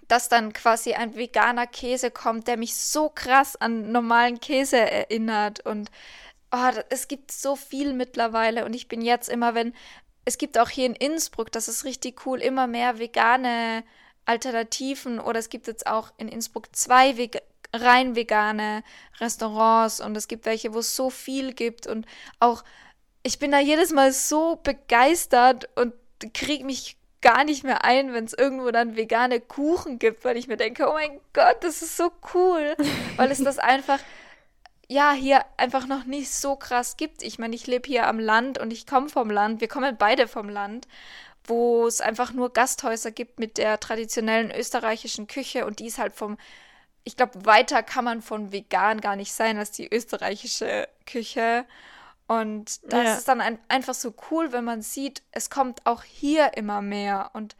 [0.08, 5.60] dass dann quasi ein veganer Käse kommt, der mich so krass an normalen Käse erinnert
[5.60, 5.90] und
[6.52, 9.74] oh, es gibt so viel mittlerweile und ich bin jetzt immer, wenn,
[10.24, 13.84] es gibt auch hier in Innsbruck, das ist richtig cool, immer mehr vegane
[14.24, 17.40] Alternativen oder es gibt jetzt auch in Innsbruck zwei Vega
[17.72, 18.82] rein vegane
[19.20, 22.04] Restaurants und es gibt welche, wo es so viel gibt und
[22.40, 22.64] auch
[23.22, 25.92] ich bin da jedes Mal so begeistert und
[26.34, 30.48] kriege mich gar nicht mehr ein, wenn es irgendwo dann vegane Kuchen gibt, weil ich
[30.48, 32.74] mir denke, oh mein Gott, das ist so cool,
[33.16, 34.00] weil es das einfach
[34.90, 37.22] ja, hier einfach noch nicht so krass gibt.
[37.22, 39.60] Ich meine, ich lebe hier am Land und ich komme vom Land.
[39.60, 40.88] Wir kommen beide vom Land,
[41.44, 46.12] wo es einfach nur Gasthäuser gibt mit der traditionellen österreichischen Küche und die ist halt
[46.12, 46.38] vom,
[47.04, 51.66] ich glaube, weiter kann man von vegan gar nicht sein als die österreichische Küche.
[52.26, 53.14] Und das ja.
[53.14, 57.30] ist dann ein, einfach so cool, wenn man sieht, es kommt auch hier immer mehr.
[57.34, 57.54] Und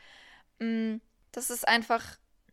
[0.58, 1.00] mh, mm,
[1.30, 2.02] das ist einfach,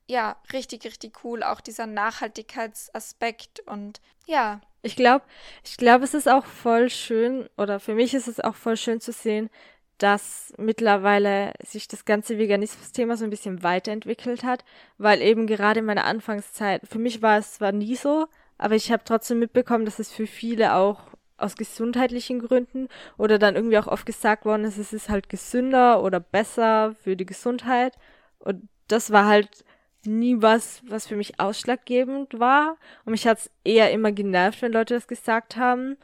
[0.08, 1.44] ja, richtig, richtig cool.
[1.44, 4.62] Auch dieser Nachhaltigkeitsaspekt und ja.
[4.82, 5.26] Ich glaube,
[5.64, 9.02] ich glaube, es ist auch voll schön, oder für mich ist es auch voll schön
[9.02, 9.50] zu sehen,
[9.98, 14.64] dass mittlerweile sich das ganze Veganismus-Thema so ein bisschen weiterentwickelt hat,
[14.98, 18.28] weil eben gerade in meiner Anfangszeit, für mich war es zwar nie so,
[18.58, 21.02] aber ich habe trotzdem mitbekommen, dass es für viele auch
[21.38, 22.88] aus gesundheitlichen Gründen
[23.18, 27.16] oder dann irgendwie auch oft gesagt worden ist, es ist halt gesünder oder besser für
[27.16, 27.94] die Gesundheit.
[28.40, 29.64] Und das war halt
[30.08, 32.78] nie was, was für mich ausschlaggebend war.
[33.06, 35.98] Und mich hat's eher immer genervt, wenn Leute das gesagt haben,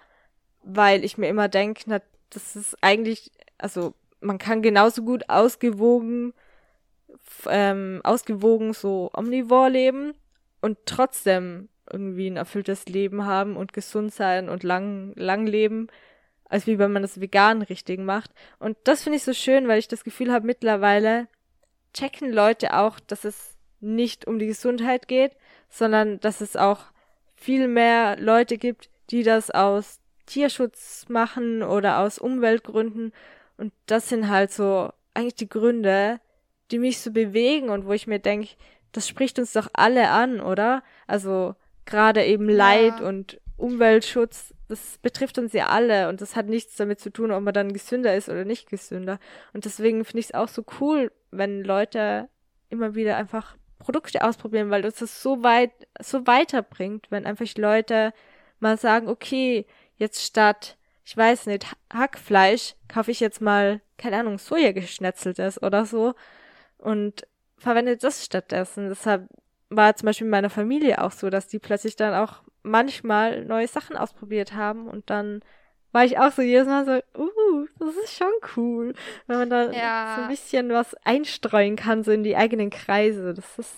[0.64, 6.34] weil ich mir immer denke, das ist eigentlich, also man kann genauso gut ausgewogen,
[7.48, 10.14] ähm, ausgewogen so omnivor leben
[10.62, 15.88] und trotzdem irgendwie ein erfülltes Leben haben und gesund sein und lang, lang leben,
[16.46, 18.32] als wie wenn man das vegan richtig macht.
[18.60, 21.28] Und das finde ich so schön, weil ich das Gefühl habe, mittlerweile
[21.94, 23.53] checken Leute auch, dass es
[23.84, 25.36] nicht um die Gesundheit geht,
[25.70, 26.86] sondern dass es auch
[27.36, 33.12] viel mehr Leute gibt, die das aus Tierschutz machen oder aus Umweltgründen.
[33.58, 36.20] Und das sind halt so eigentlich die Gründe,
[36.72, 38.50] die mich so bewegen und wo ich mir denke,
[38.94, 40.84] das spricht uns doch alle an, oder?
[41.08, 41.56] Also
[41.86, 43.08] gerade eben Leid ja.
[43.08, 47.44] und Umweltschutz, das betrifft uns ja alle und das hat nichts damit zu tun, ob
[47.44, 49.20] man dann gesünder ist oder nicht gesünder.
[49.54, 52.30] Und deswegen finde ich es auch so cool, wenn Leute
[52.70, 55.72] immer wieder einfach Produkte ausprobieren, weil das das so weit,
[56.02, 58.14] so weiterbringt, wenn einfach Leute
[58.60, 59.66] mal sagen, okay,
[59.98, 66.14] jetzt statt, ich weiß nicht, Hackfleisch, kaufe ich jetzt mal, keine Ahnung, Sojageschnetzeltes oder so
[66.78, 67.28] und
[67.58, 68.90] verwende das stattdessen.
[68.90, 69.28] Deshalb
[69.70, 73.68] war zum Beispiel in meiner Familie auch so, dass die plötzlich dann auch manchmal neue
[73.68, 75.42] Sachen ausprobiert haben und dann
[75.94, 78.94] war ich auch so jedes Mal so, uh, das ist schon cool,
[79.28, 80.16] wenn man da ja.
[80.18, 83.34] so ein bisschen was einstreuen kann, so in die eigenen Kreise.
[83.34, 83.72] Das ist,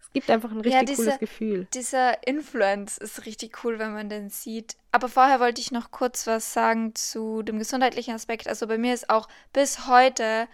[0.00, 1.66] es gibt einfach ein richtig ja, diese, cooles Gefühl.
[1.74, 4.76] Dieser Influence ist richtig cool, wenn man den sieht.
[4.92, 8.48] Aber vorher wollte ich noch kurz was sagen zu dem gesundheitlichen Aspekt.
[8.48, 10.46] Also bei mir ist auch bis heute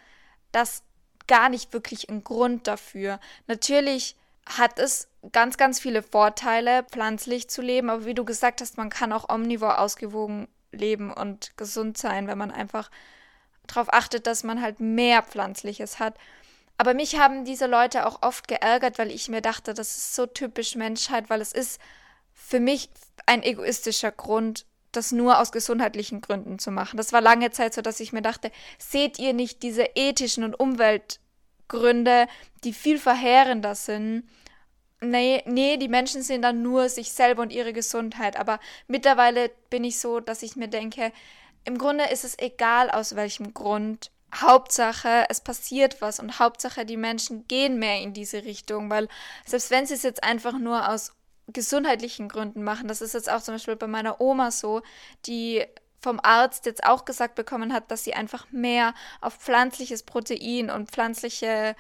[0.51, 0.83] das
[1.27, 3.21] gar nicht wirklich ein Grund dafür.
[3.47, 7.91] Natürlich hat es ganz, ganz viele Vorteile, pflanzlich zu leben.
[7.91, 12.39] Aber wie du gesagt hast, man kann auch omnivor ausgewogen leben und gesund sein, wenn
[12.39, 12.91] man einfach
[13.67, 16.17] darauf achtet, dass man halt mehr Pflanzliches hat.
[16.79, 20.27] Aber mich haben diese Leute auch oft geärgert, weil ich mir dachte, das ist so
[20.27, 21.81] typisch Menschheit, weil es ist
[22.33, 22.91] für mich
[23.27, 26.97] ein egoistischer Grund, das nur aus gesundheitlichen Gründen zu machen.
[26.97, 30.59] Das war lange Zeit so, dass ich mir dachte, seht ihr nicht diese ethischen und
[30.59, 31.21] Umwelt
[31.69, 32.27] Gründe,
[32.65, 34.29] die viel verheerender sind.
[35.03, 38.39] Nee, nee, die Menschen sehen dann nur sich selber und ihre Gesundheit.
[38.39, 41.13] Aber mittlerweile bin ich so, dass ich mir denke,
[41.65, 44.13] im Grunde ist es egal, aus welchem Grund.
[44.35, 49.09] Hauptsache, es passiert was und Hauptsache, die Menschen gehen mehr in diese Richtung, weil
[49.45, 51.13] selbst wenn sie es jetzt einfach nur aus
[51.49, 54.81] gesundheitlichen Gründen machen, das ist jetzt auch zum Beispiel bei meiner Oma so,
[55.27, 55.67] die
[56.01, 60.91] vom Arzt jetzt auch gesagt bekommen hat, dass sie einfach mehr auf pflanzliches Protein und
[60.91, 61.77] pflanzliche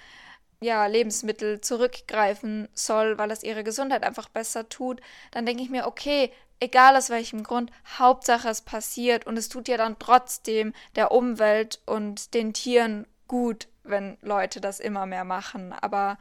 [0.63, 5.01] ja, Lebensmittel zurückgreifen soll, weil es ihre Gesundheit einfach besser tut,
[5.33, 9.69] dann denke ich mir, okay, egal aus welchem Grund, Hauptsache es passiert und es tut
[9.69, 15.73] ja dann trotzdem der Umwelt und den Tieren gut, wenn Leute das immer mehr machen.
[15.73, 16.19] Aber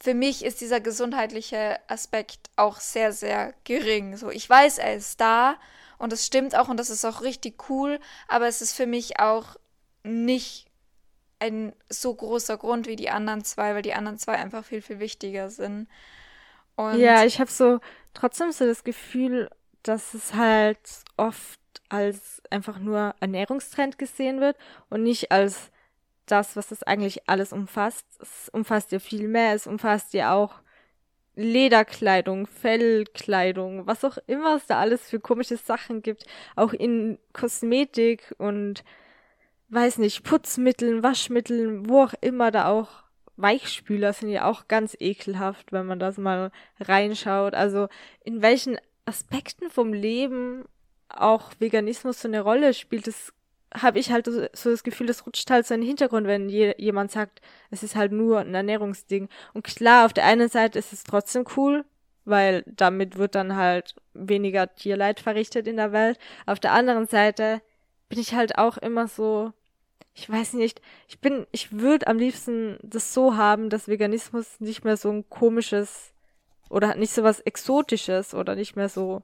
[0.00, 4.16] für mich ist dieser gesundheitliche Aspekt auch sehr, sehr gering.
[4.16, 5.56] So, ich weiß, er ist da
[5.98, 7.98] und das stimmt auch und das ist auch richtig cool,
[8.28, 9.56] aber es ist für mich auch
[10.04, 10.66] nicht
[11.38, 14.98] ein so großer Grund wie die anderen zwei, weil die anderen zwei einfach viel, viel
[14.98, 15.88] wichtiger sind.
[16.76, 17.80] Und ja, ich habe so
[18.14, 19.50] trotzdem so das Gefühl,
[19.82, 20.78] dass es halt
[21.16, 24.56] oft als einfach nur Ernährungstrend gesehen wird
[24.90, 25.70] und nicht als
[26.26, 28.04] das, was das eigentlich alles umfasst.
[28.20, 29.54] Es umfasst ja viel mehr.
[29.54, 30.54] Es umfasst ja auch
[31.36, 36.24] Lederkleidung, Fellkleidung, was auch immer es da alles für komische Sachen gibt,
[36.56, 38.82] auch in Kosmetik und
[39.68, 42.88] weiß nicht, Putzmitteln, Waschmitteln, wo auch immer da auch
[43.36, 46.50] Weichspüler sind ja auch ganz ekelhaft, wenn man das mal
[46.80, 47.54] reinschaut.
[47.54, 47.88] Also
[48.24, 50.64] in welchen Aspekten vom Leben
[51.08, 53.32] auch Veganismus so eine Rolle spielt, das
[53.74, 56.74] habe ich halt so das Gefühl, das rutscht halt so in den Hintergrund, wenn je,
[56.78, 57.40] jemand sagt,
[57.70, 59.28] es ist halt nur ein Ernährungsding.
[59.52, 61.84] Und klar, auf der einen Seite ist es trotzdem cool,
[62.24, 66.18] weil damit wird dann halt weniger Tierleid verrichtet in der Welt.
[66.46, 67.60] Auf der anderen Seite
[68.08, 69.52] bin ich halt auch immer so,
[70.14, 74.84] ich weiß nicht, ich bin, ich würde am liebsten das so haben, dass Veganismus nicht
[74.84, 76.12] mehr so ein komisches
[76.68, 79.22] oder nicht so was Exotisches oder nicht mehr so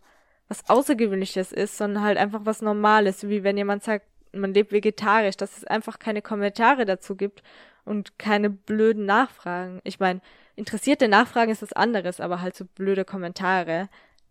[0.48, 5.36] was Außergewöhnliches ist, sondern halt einfach was Normales, wie wenn jemand sagt, man lebt vegetarisch,
[5.36, 7.42] dass es einfach keine Kommentare dazu gibt
[7.84, 9.80] und keine blöden Nachfragen.
[9.84, 10.20] Ich meine,
[10.56, 13.88] interessierte Nachfragen ist was anderes, aber halt so blöde Kommentare,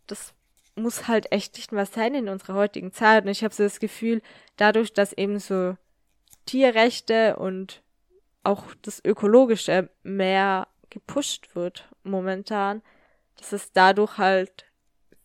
[0.07, 0.33] das
[0.75, 3.25] muss halt echt nicht mehr sein in unserer heutigen Zeit.
[3.25, 4.21] Und ich habe so das Gefühl,
[4.55, 5.75] dadurch, dass eben so
[6.45, 7.81] Tierrechte und
[8.43, 12.81] auch das Ökologische mehr gepusht wird momentan,
[13.37, 14.65] dass es dadurch halt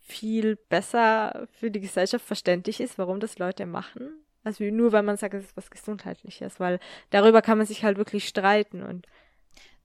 [0.00, 4.10] viel besser für die Gesellschaft verständlich ist, warum das Leute machen.
[4.44, 6.78] Also nur weil man sagt, es ist was Gesundheitliches, weil
[7.10, 9.06] darüber kann man sich halt wirklich streiten und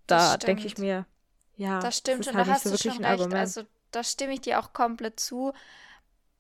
[0.06, 1.08] da denke ich mir,
[1.56, 3.06] ja, das stimmt das ist und halt da hast so du schon recht.
[3.06, 3.34] Argument.
[3.34, 5.54] Also da stimme ich dir auch komplett zu.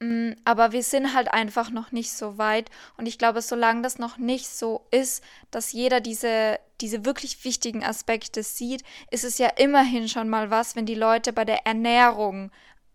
[0.01, 2.71] Mm, aber wir sind halt einfach noch nicht so weit.
[2.97, 7.83] Und ich glaube, solange das noch nicht so ist, dass jeder diese, diese wirklich wichtigen
[7.83, 12.51] Aspekte sieht, ist es ja immerhin schon mal was, wenn die Leute bei der Ernährung,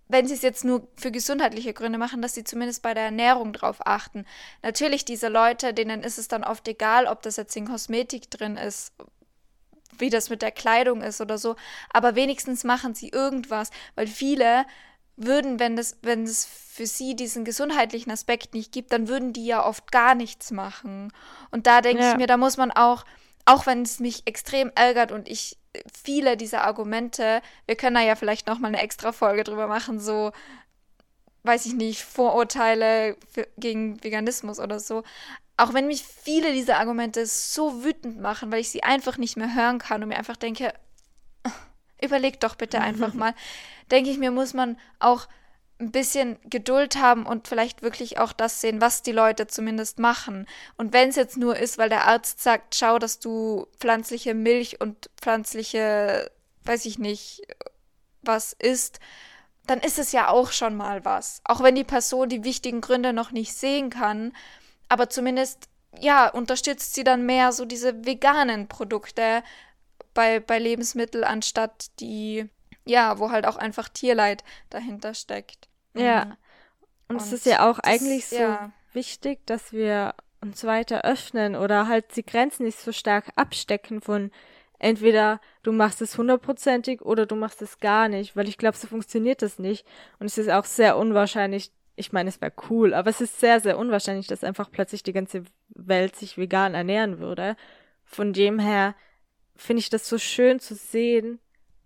[0.09, 3.53] wenn sie es jetzt nur für gesundheitliche Gründe machen, dass sie zumindest bei der Ernährung
[3.53, 4.25] drauf achten.
[4.63, 8.57] Natürlich, diese Leute, denen ist es dann oft egal, ob das jetzt in Kosmetik drin
[8.57, 8.93] ist,
[9.99, 11.57] wie das mit der Kleidung ist oder so,
[11.91, 14.67] aber wenigstens machen sie irgendwas, weil viele
[15.17, 19.47] würden, wenn das, wenn es für sie diesen gesundheitlichen Aspekt nicht gibt, dann würden die
[19.47, 21.11] ja oft gar nichts machen.
[21.51, 22.13] Und da denke ja.
[22.13, 23.05] ich mir, da muss man auch,
[23.47, 25.57] auch wenn es mich extrem ärgert und ich
[26.05, 30.01] viele dieser Argumente, wir können da ja vielleicht noch mal eine extra Folge drüber machen,
[30.01, 30.33] so
[31.45, 35.05] weiß ich nicht, Vorurteile für, gegen Veganismus oder so.
[35.57, 39.55] Auch wenn mich viele dieser Argumente so wütend machen, weil ich sie einfach nicht mehr
[39.55, 40.75] hören kann und mir einfach denke,
[42.03, 43.35] überleg doch bitte einfach mal,
[43.91, 45.29] denke ich mir, muss man auch
[45.79, 50.47] ein bisschen Geduld haben und vielleicht wirklich auch das sehen, was die Leute zumindest machen.
[50.77, 54.81] Und wenn es jetzt nur ist, weil der Arzt sagt, schau, dass du pflanzliche Milch
[54.81, 56.31] und pflanzliche,
[56.65, 57.43] weiß ich nicht,
[58.23, 59.01] was isst,
[59.67, 61.41] dann ist es ja auch schon mal was.
[61.45, 64.33] Auch wenn die Person die wichtigen Gründe noch nicht sehen kann,
[64.89, 65.69] aber zumindest,
[65.99, 69.43] ja, unterstützt sie dann mehr so diese veganen Produkte
[70.15, 72.49] bei, bei Lebensmitteln, anstatt die,
[72.85, 75.69] ja, wo halt auch einfach Tierleid dahinter steckt.
[75.95, 76.25] Ja.
[76.25, 76.37] Mhm.
[77.09, 78.73] Und, Und es ist ja auch das, eigentlich so ja.
[78.93, 84.31] wichtig, dass wir uns weiter öffnen oder halt die Grenzen nicht so stark abstecken von
[84.79, 88.87] entweder du machst es hundertprozentig oder du machst es gar nicht, weil ich glaube, so
[88.87, 89.87] funktioniert das nicht.
[90.19, 93.61] Und es ist auch sehr unwahrscheinlich, ich meine, es wäre cool, aber es ist sehr,
[93.61, 97.57] sehr unwahrscheinlich, dass einfach plötzlich die ganze Welt sich vegan ernähren würde.
[98.05, 98.95] Von dem her
[99.57, 101.41] finde ich das so schön zu sehen,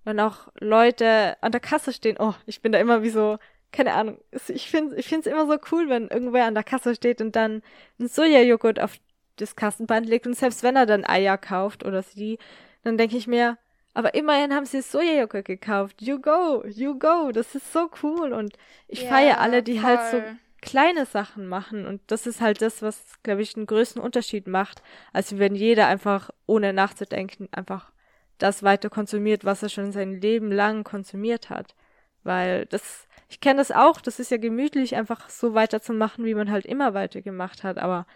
[0.04, 2.16] wenn auch Leute an der Kasse stehen.
[2.18, 3.38] Oh, ich bin da immer wie so,
[3.72, 4.18] keine Ahnung.
[4.48, 7.36] Ich finde ich finde es immer so cool, wenn irgendwer an der Kasse steht und
[7.36, 7.62] dann
[8.00, 8.96] ein Sojajoghurt auf
[9.36, 12.38] das Kassenband legt und selbst wenn er dann Eier kauft oder sie,
[12.82, 13.58] dann denke ich mir,
[13.94, 16.00] aber immerhin haben sie Sojajoghurt gekauft.
[16.00, 17.32] You go, you go.
[17.32, 18.32] Das ist so cool.
[18.32, 19.84] Und ich ja, feiere alle, die voll.
[19.84, 20.22] halt so
[20.60, 21.86] kleine Sachen machen.
[21.86, 24.82] Und das ist halt das, was, glaube ich, einen größten Unterschied macht,
[25.12, 27.92] als wenn jeder einfach, ohne nachzudenken, einfach
[28.38, 31.74] das weiter konsumiert, was er schon sein Leben lang konsumiert hat.
[32.22, 36.50] Weil das, ich kenne das auch, das ist ja gemütlich, einfach so weiterzumachen, wie man
[36.50, 37.78] halt immer weitergemacht hat.
[37.78, 38.06] Aber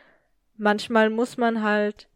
[0.56, 2.08] manchmal muss man halt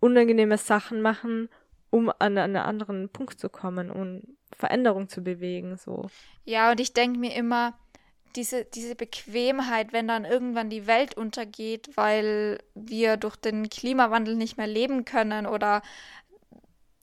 [0.00, 1.48] unangenehme Sachen machen,
[1.94, 6.08] um an einen anderen Punkt zu kommen und Veränderung zu bewegen, so.
[6.44, 7.78] Ja, und ich denke mir immer,
[8.34, 14.56] diese, diese Bequemheit, wenn dann irgendwann die Welt untergeht, weil wir durch den Klimawandel nicht
[14.56, 15.82] mehr leben können oder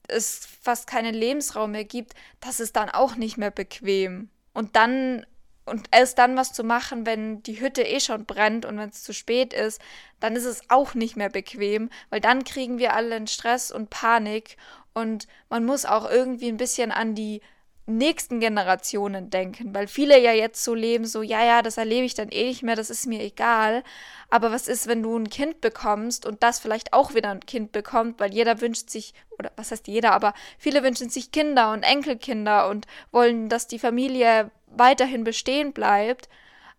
[0.08, 4.28] es fast keinen Lebensraum mehr gibt, das ist dann auch nicht mehr bequem.
[4.52, 5.24] Und dann
[5.64, 9.02] und erst dann was zu machen, wenn die Hütte eh schon brennt und wenn es
[9.02, 9.80] zu spät ist,
[10.20, 13.90] dann ist es auch nicht mehr bequem, weil dann kriegen wir alle einen Stress und
[13.90, 14.56] Panik
[14.94, 17.40] und man muss auch irgendwie ein bisschen an die
[17.86, 22.14] nächsten Generationen denken, weil viele ja jetzt so leben, so, ja, ja, das erlebe ich
[22.14, 23.82] dann eh nicht mehr, das ist mir egal.
[24.30, 27.72] Aber was ist, wenn du ein Kind bekommst und das vielleicht auch wieder ein Kind
[27.72, 31.82] bekommt, weil jeder wünscht sich, oder was heißt jeder, aber viele wünschen sich Kinder und
[31.82, 36.28] Enkelkinder und wollen, dass die Familie weiterhin bestehen bleibt.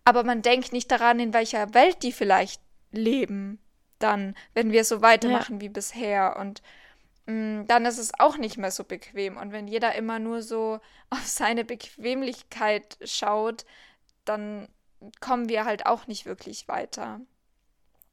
[0.04, 2.60] Aber man denkt nicht daran, in welcher Welt die vielleicht
[2.92, 3.58] leben,
[3.98, 5.60] dann, wenn wir so weitermachen ja.
[5.60, 6.36] wie bisher.
[6.38, 6.62] Und
[7.26, 9.36] dann ist es auch nicht mehr so bequem.
[9.36, 13.64] Und wenn jeder immer nur so auf seine Bequemlichkeit schaut,
[14.24, 14.68] dann
[15.20, 17.20] kommen wir halt auch nicht wirklich weiter.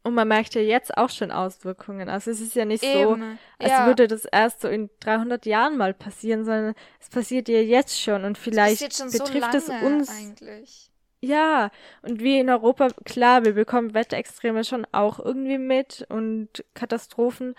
[0.04, 2.10] Und man merkt ja jetzt auch schon Auswirkungen.
[2.10, 3.86] Also es ist ja nicht Eben, so, als ja.
[3.86, 8.26] würde das erst so in 300 Jahren mal passieren, sondern es passiert ja jetzt schon
[8.26, 10.10] und vielleicht betrifft so es uns.
[10.10, 10.92] Eigentlich.
[11.24, 11.70] Ja,
[12.02, 17.54] und wie in Europa, klar, wir bekommen Wetterextreme schon auch irgendwie mit und Katastrophen,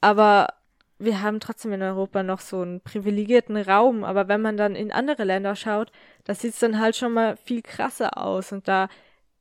[0.00, 0.54] aber
[0.98, 4.04] wir haben trotzdem in Europa noch so einen privilegierten Raum.
[4.04, 5.92] Aber wenn man dann in andere Länder schaut,
[6.24, 8.88] da sieht es dann halt schon mal viel krasser aus und da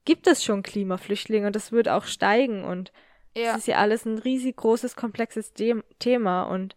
[0.05, 2.93] gibt es schon Klimaflüchtlinge und das wird auch steigen und
[3.35, 3.51] ja.
[3.51, 6.75] das ist ja alles ein riesig großes, komplexes De Thema und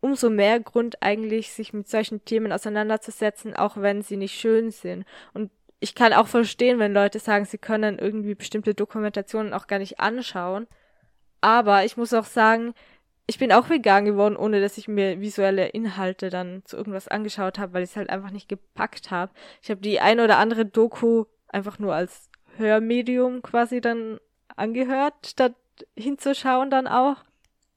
[0.00, 5.04] umso mehr Grund eigentlich, sich mit solchen Themen auseinanderzusetzen, auch wenn sie nicht schön sind.
[5.34, 5.50] Und
[5.80, 9.98] ich kann auch verstehen, wenn Leute sagen, sie können irgendwie bestimmte Dokumentationen auch gar nicht
[9.98, 10.66] anschauen.
[11.40, 12.74] Aber ich muss auch sagen,
[13.30, 17.58] ich bin auch vegan geworden, ohne dass ich mir visuelle Inhalte dann zu irgendwas angeschaut
[17.58, 19.30] habe, weil ich es halt einfach nicht gepackt habe.
[19.62, 24.18] Ich habe die ein oder andere Doku einfach nur als Hörmedium quasi dann
[24.56, 25.54] angehört, statt
[25.94, 27.16] hinzuschauen dann auch.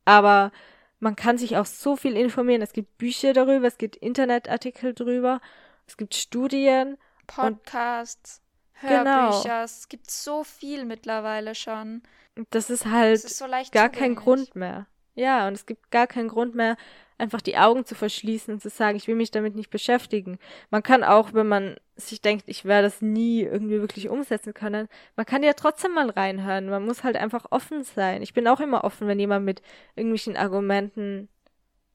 [0.06, 0.54] Aber
[1.02, 2.62] man kann sich auch so viel informieren.
[2.62, 5.42] Es gibt Bücher darüber, es gibt Internetartikel darüber,
[5.86, 6.98] es gibt Studien.
[7.28, 8.42] Podcasts,
[8.80, 9.04] genau.
[9.04, 9.64] Hörbücher, genau.
[9.64, 12.04] es gibt so viel mittlerweile schon.
[12.52, 14.88] Das ist halt das ist so gar kein Grund mehr.
[15.16, 16.78] Ja, und es gibt gar keinen Grund mehr,
[17.18, 20.40] einfach die Augen zu verschließen und zu sagen, ich will mich damit nicht beschäftigen.
[20.72, 24.88] Man kann auch, wenn man sich denkt, ich werde das nie irgendwie wirklich umsetzen können,
[25.16, 26.70] man kann ja trotzdem mal reinhören.
[26.70, 28.24] Man muss halt einfach offen sein.
[28.24, 29.62] Ich bin auch immer offen, wenn jemand mit
[29.96, 31.30] irgendwelchen Argumenten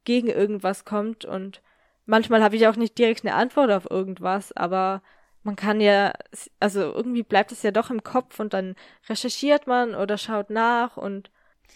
[0.05, 1.61] gegen irgendwas kommt und
[2.07, 5.03] manchmal habe ich auch nicht direkt eine Antwort auf irgendwas, aber
[5.43, 6.13] man kann ja,
[6.61, 8.77] also irgendwie bleibt es ja doch im Kopf und dann
[9.09, 11.31] recherchiert man oder schaut nach und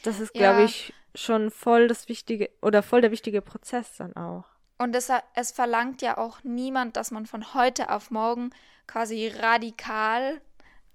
[0.05, 0.65] das ist, glaube ja.
[0.65, 4.45] ich, schon voll das wichtige oder voll der wichtige Prozess dann auch.
[4.79, 8.51] Und es, es verlangt ja auch niemand, dass man von heute auf morgen
[8.87, 10.41] quasi radikal,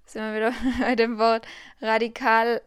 [0.05, 1.45] sind wir wieder bei dem Wort,
[1.81, 2.61] radikal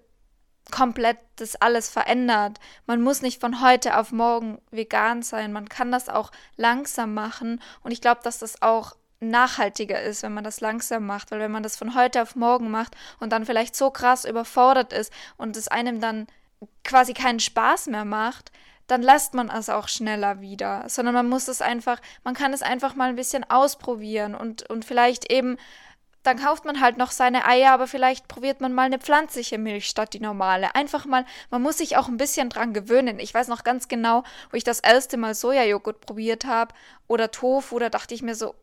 [0.71, 2.59] komplett das alles verändert.
[2.87, 5.53] Man muss nicht von heute auf morgen vegan sein.
[5.53, 7.61] Man kann das auch langsam machen.
[7.83, 11.31] Und ich glaube, dass das auch nachhaltiger ist, wenn man das langsam macht.
[11.31, 14.93] Weil wenn man das von heute auf morgen macht und dann vielleicht so krass überfordert
[14.93, 16.27] ist und es einem dann
[16.85, 18.51] quasi keinen Spaß mehr macht,
[18.87, 22.63] dann lässt man es auch schneller wieder, sondern man muss es einfach, man kann es
[22.63, 25.59] einfach mal ein bisschen ausprobieren und, und vielleicht eben,
[26.23, 29.87] dann kauft man halt noch seine Eier, aber vielleicht probiert man mal eine pflanzliche Milch
[29.87, 30.75] statt die normale.
[30.75, 33.19] Einfach mal, man muss sich auch ein bisschen dran gewöhnen.
[33.19, 36.75] Ich weiß noch ganz genau, wo ich das erste Mal Sojajoghurt probiert habe
[37.07, 38.55] oder Tofu, da dachte ich mir so,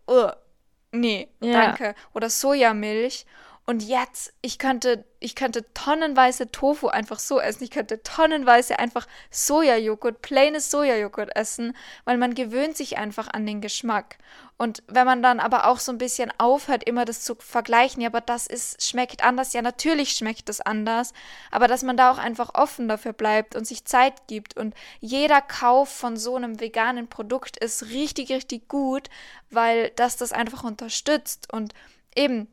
[0.91, 1.54] nee, ja.
[1.54, 1.96] danke.
[2.14, 3.26] Oder Sojamilch.
[3.68, 7.63] Und jetzt, ich könnte, ich könnte tonnenweise Tofu einfach so essen.
[7.63, 13.61] Ich könnte tonnenweise einfach Sojajoghurt, plaines Sojajoghurt essen, weil man gewöhnt sich einfach an den
[13.61, 14.20] Geschmack.
[14.57, 18.09] Und wenn man dann aber auch so ein bisschen aufhört, immer das zu vergleichen, ja,
[18.09, 21.11] aber das ist, schmeckt anders, ja, natürlich schmeckt es anders,
[21.49, 24.55] aber dass man da auch einfach offen dafür bleibt und sich Zeit gibt.
[24.55, 29.09] Und jeder Kauf von so einem veganen Produkt ist richtig, richtig gut,
[29.49, 31.51] weil das das einfach unterstützt.
[31.51, 31.74] Und
[32.16, 32.47] eben,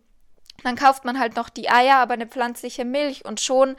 [0.62, 3.76] dann kauft man halt noch die Eier, aber eine pflanzliche Milch und schon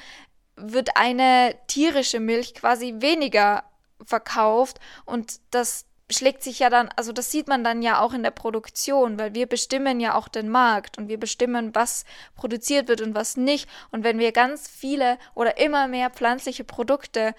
[0.55, 3.63] wird eine tierische Milch quasi weniger
[4.05, 8.23] verkauft und das schlägt sich ja dann, also das sieht man dann ja auch in
[8.23, 12.05] der Produktion, weil wir bestimmen ja auch den Markt und wir bestimmen, was
[12.35, 13.69] produziert wird und was nicht.
[13.91, 17.33] Und wenn wir ganz viele oder immer mehr pflanzliche Produkte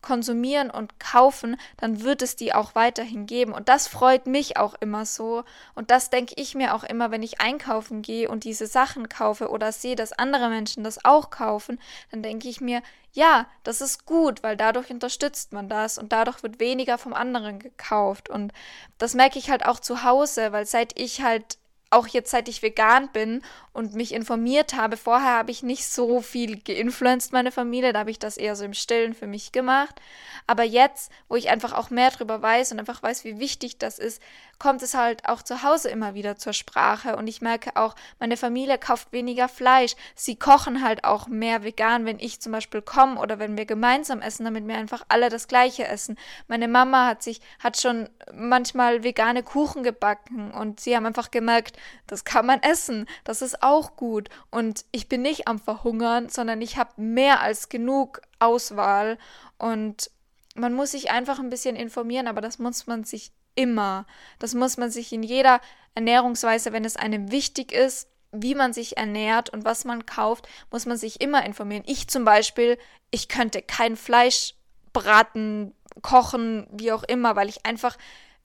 [0.00, 3.52] konsumieren und kaufen, dann wird es die auch weiterhin geben.
[3.52, 5.44] Und das freut mich auch immer so.
[5.74, 9.48] Und das denke ich mir auch immer, wenn ich einkaufen gehe und diese Sachen kaufe
[9.48, 11.80] oder sehe, dass andere Menschen das auch kaufen,
[12.10, 12.82] dann denke ich mir,
[13.12, 17.58] ja, das ist gut, weil dadurch unterstützt man das und dadurch wird weniger vom anderen
[17.58, 18.28] gekauft.
[18.28, 18.52] Und
[18.98, 21.58] das merke ich halt auch zu Hause, weil seit ich halt
[21.90, 26.20] auch jetzt seit ich vegan bin und mich informiert habe, vorher habe ich nicht so
[26.20, 30.00] viel geinfluenced, meine Familie, da habe ich das eher so im Stillen für mich gemacht.
[30.46, 33.98] Aber jetzt, wo ich einfach auch mehr darüber weiß und einfach weiß, wie wichtig das
[33.98, 34.20] ist,
[34.58, 37.16] kommt es halt auch zu Hause immer wieder zur Sprache.
[37.16, 39.94] Und ich merke auch, meine Familie kauft weniger Fleisch.
[40.14, 44.20] Sie kochen halt auch mehr vegan, wenn ich zum Beispiel komme oder wenn wir gemeinsam
[44.20, 46.18] essen, damit wir einfach alle das Gleiche essen.
[46.48, 51.76] Meine Mama hat sich, hat schon manchmal vegane Kuchen gebacken und sie haben einfach gemerkt,
[52.06, 54.28] das kann man essen, das ist auch gut.
[54.50, 59.18] Und ich bin nicht am Verhungern, sondern ich habe mehr als genug Auswahl
[59.58, 60.10] und
[60.54, 64.06] man muss sich einfach ein bisschen informieren, aber das muss man sich immer.
[64.38, 65.60] Das muss man sich in jeder
[65.94, 70.86] Ernährungsweise, wenn es einem wichtig ist, wie man sich ernährt und was man kauft, muss
[70.86, 71.82] man sich immer informieren.
[71.86, 72.78] Ich zum Beispiel,
[73.10, 74.54] ich könnte kein Fleisch
[74.92, 77.96] braten, kochen, wie auch immer, weil ich einfach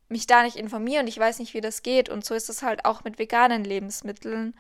[0.10, 2.10] mich da nicht informiere und ich weiß nicht, wie das geht.
[2.10, 4.56] Und so ist es halt auch mit veganen Lebensmitteln.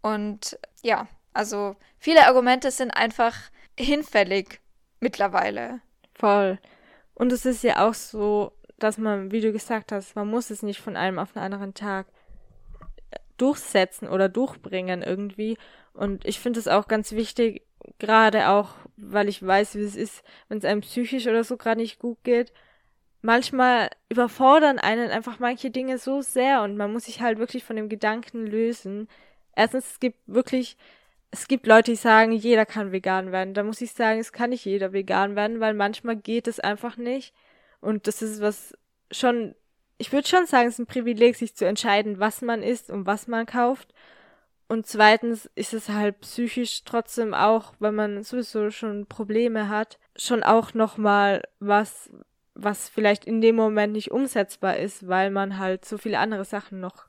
[0.00, 3.34] Und ja, also viele Argumente sind einfach
[3.78, 4.60] hinfällig
[5.00, 5.80] mittlerweile.
[6.14, 6.58] Voll.
[7.14, 10.62] Und es ist ja auch so, dass man, wie du gesagt hast, man muss es
[10.62, 12.06] nicht von einem auf den anderen Tag
[13.38, 15.56] durchsetzen oder durchbringen irgendwie.
[15.94, 17.62] Und ich finde es auch ganz wichtig,
[17.98, 21.80] gerade auch, weil ich weiß, wie es ist, wenn es einem psychisch oder so gerade
[21.80, 22.52] nicht gut geht.
[23.22, 27.76] Manchmal überfordern einen einfach manche Dinge so sehr und man muss sich halt wirklich von
[27.76, 29.08] dem Gedanken lösen.
[29.56, 30.76] Erstens, es gibt wirklich,
[31.32, 33.54] es gibt Leute, die sagen, jeder kann vegan werden.
[33.54, 36.96] Da muss ich sagen, es kann nicht jeder vegan werden, weil manchmal geht es einfach
[36.96, 37.34] nicht.
[37.80, 38.74] Und das ist was
[39.10, 39.54] schon
[39.98, 43.06] ich würde schon sagen, es ist ein Privileg, sich zu entscheiden, was man isst und
[43.06, 43.92] was man kauft.
[44.68, 50.42] Und zweitens ist es halt psychisch trotzdem auch, wenn man sowieso schon Probleme hat, schon
[50.42, 52.10] auch nochmal was,
[52.54, 56.80] was vielleicht in dem Moment nicht umsetzbar ist, weil man halt so viele andere Sachen
[56.80, 57.06] noch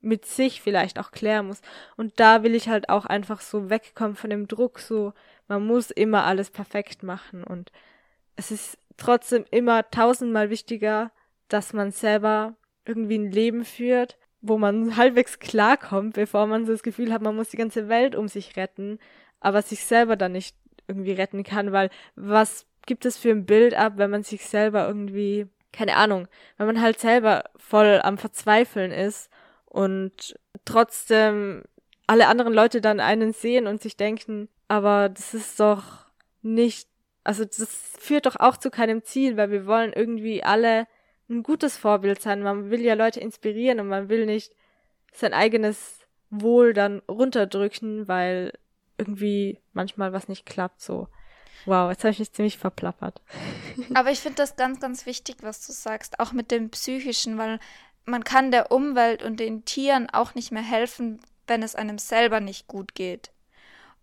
[0.00, 1.60] mit sich vielleicht auch klären muss.
[1.96, 5.12] Und da will ich halt auch einfach so wegkommen von dem Druck, so
[5.48, 7.72] man muss immer alles perfekt machen und
[8.36, 11.10] es ist trotzdem immer tausendmal wichtiger,
[11.48, 16.82] dass man selber irgendwie ein Leben führt, wo man halbwegs klarkommt, bevor man so das
[16.82, 18.98] Gefühl hat, man muss die ganze Welt um sich retten,
[19.40, 23.74] aber sich selber dann nicht irgendwie retten kann, weil was gibt es für ein Bild
[23.74, 26.26] ab, wenn man sich selber irgendwie, keine Ahnung,
[26.56, 29.30] wenn man halt selber voll am Verzweifeln ist
[29.66, 30.34] und
[30.64, 31.62] trotzdem
[32.06, 36.06] alle anderen Leute dann einen sehen und sich denken, aber das ist doch
[36.42, 36.89] nicht,
[37.30, 40.88] also das führt doch auch zu keinem Ziel, weil wir wollen irgendwie alle
[41.28, 42.42] ein gutes Vorbild sein.
[42.42, 44.52] Man will ja Leute inspirieren und man will nicht
[45.12, 46.00] sein eigenes
[46.30, 48.52] Wohl dann runterdrücken, weil
[48.98, 51.06] irgendwie manchmal was nicht klappt so.
[51.66, 53.22] Wow, jetzt habe ich mich ziemlich verplappert.
[53.94, 57.60] Aber ich finde das ganz, ganz wichtig, was du sagst, auch mit dem Psychischen, weil
[58.06, 62.40] man kann der Umwelt und den Tieren auch nicht mehr helfen, wenn es einem selber
[62.40, 63.30] nicht gut geht.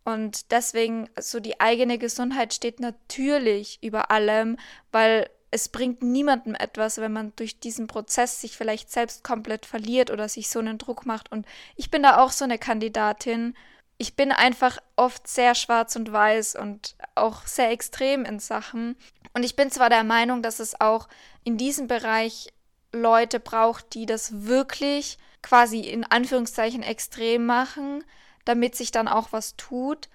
[0.08, 4.55] Und deswegen, so die eigene Gesundheit steht natürlich über allem,
[4.93, 10.10] weil es bringt niemandem etwas, wenn man durch diesen Prozess sich vielleicht selbst komplett verliert
[10.10, 11.30] oder sich so einen Druck macht.
[11.30, 11.45] Und
[11.76, 13.53] ich bin da auch so eine Kandidatin.
[13.97, 18.95] Ich bin einfach oft sehr schwarz und weiß und auch sehr extrem in Sachen.
[19.34, 21.10] Und ich bin zwar der Meinung, dass es auch
[21.43, 22.47] in diesem Bereich
[22.93, 28.05] Leute braucht, die das wirklich quasi in Anführungszeichen extrem machen,
[28.48, 30.10] damit sich dann auch was tut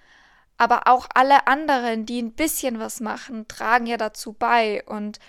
[0.57, 4.83] aber auch alle anderen, die ein bisschen was machen, tragen ja dazu bei.
[4.85, 5.19] Und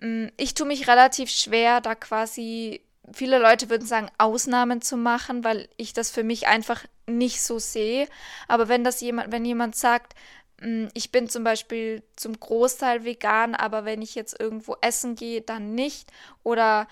[0.00, 2.82] mh, mm, ich tue mich relativ schwer, da quasi,
[3.12, 7.58] viele Leute würden sagen, Ausnahmen zu machen, weil ich das für mich einfach nicht so
[7.58, 8.08] sehe.
[8.48, 10.14] Aber wenn das jemand, wenn jemand sagt,
[10.60, 15.40] mm, ich bin zum Beispiel zum Großteil vegan, aber wenn ich jetzt irgendwo essen gehe,
[15.40, 16.12] dann nicht.
[16.42, 16.88] Oder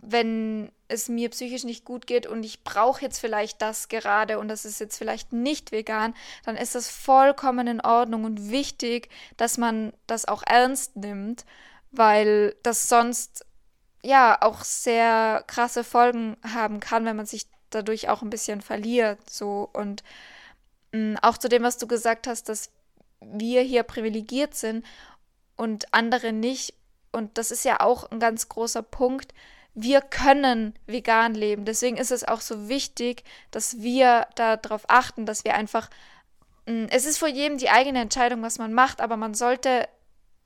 [0.00, 4.48] wenn es mir psychisch nicht gut geht und ich brauche jetzt vielleicht das gerade und
[4.48, 6.14] das ist jetzt vielleicht nicht vegan,
[6.44, 11.44] dann ist das vollkommen in Ordnung und wichtig, dass man das auch ernst nimmt,
[11.90, 13.44] weil das sonst
[14.02, 19.28] ja auch sehr krasse Folgen haben kann, wenn man sich dadurch auch ein bisschen verliert,
[19.28, 19.68] so.
[19.72, 20.04] Und
[20.92, 22.70] mm, auch zu dem, was du gesagt hast, dass
[23.20, 24.84] wir hier privilegiert sind
[25.56, 26.74] und andere nicht.
[27.12, 29.32] Und das ist ja auch ein ganz großer Punkt,
[29.76, 31.66] wir können vegan leben.
[31.66, 35.90] Deswegen ist es auch so wichtig, dass wir darauf achten, dass wir einfach.
[36.64, 39.86] Mm, es ist vor jedem die eigene Entscheidung, was man macht, aber man sollte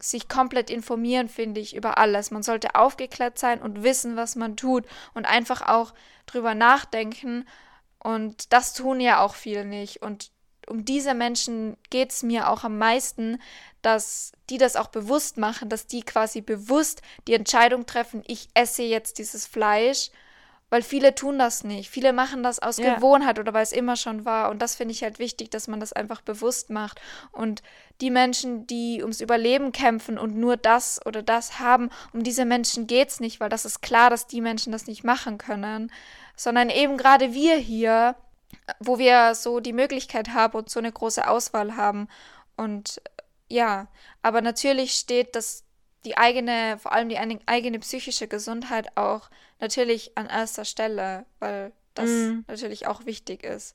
[0.01, 2.33] sich komplett informieren, finde ich, über alles.
[2.33, 5.95] Man sollte aufgeklärt sein und wissen, was man tut und einfach auch
[6.27, 7.47] drüber nachdenken.
[7.99, 10.03] Und das tun ja auch viele nicht.
[10.03, 10.33] Und
[10.71, 13.41] um diese Menschen geht es mir auch am meisten,
[13.83, 18.83] dass die das auch bewusst machen, dass die quasi bewusst die Entscheidung treffen, ich esse
[18.83, 20.11] jetzt dieses Fleisch,
[20.71, 21.91] weil viele tun das nicht.
[21.91, 22.95] Viele machen das aus ja.
[22.95, 24.51] Gewohnheit oder weil es immer schon war.
[24.51, 27.01] Und das finde ich halt wichtig, dass man das einfach bewusst macht.
[27.33, 27.63] Und
[28.01, 32.87] die Menschen, die ums Überleben kämpfen und nur das oder das haben, um diese Menschen
[32.87, 35.91] geht es nicht, weil das ist klar, dass die Menschen das nicht machen können.
[36.37, 38.15] Sondern eben gerade wir hier,
[38.79, 42.09] wo wir so die Möglichkeit haben und so eine große Auswahl haben.
[42.57, 43.01] Und
[43.49, 43.89] ja,
[44.23, 45.65] aber natürlich steht das
[46.05, 49.29] die eigene, vor allem die eigene psychische Gesundheit auch
[49.59, 52.45] natürlich an erster Stelle, weil das mm.
[52.49, 53.75] natürlich auch wichtig ist.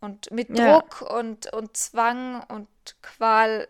[0.00, 0.78] Und mit ja.
[0.78, 2.68] Druck und, und Zwang und
[3.02, 3.66] Qual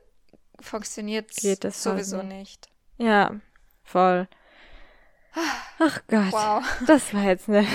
[0.61, 2.29] funktioniert es sowieso nicht.
[2.29, 2.69] nicht.
[2.99, 3.37] Ja,
[3.85, 4.29] voll.
[5.79, 6.33] Ach Gott.
[6.33, 6.65] Wow.
[6.87, 7.67] Das war jetzt eine,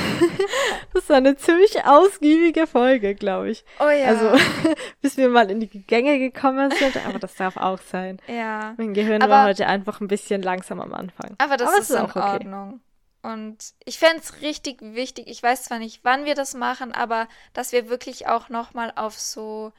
[0.93, 3.63] das war eine ziemlich ausgiebige Folge, glaube ich.
[3.79, 4.07] Oh ja.
[4.07, 4.31] Also,
[5.01, 8.19] bis wir mal in die Gänge gekommen sind, aber das darf auch sein.
[8.27, 8.73] Ja.
[8.77, 11.35] Mein Gehirn aber, war heute einfach ein bisschen langsam am Anfang.
[11.37, 12.33] Aber das aber ist, ist auch in okay.
[12.33, 12.81] Ordnung.
[13.21, 17.29] Und ich fände es richtig wichtig, ich weiß zwar nicht, wann wir das machen, aber
[17.53, 19.71] dass wir wirklich auch nochmal auf so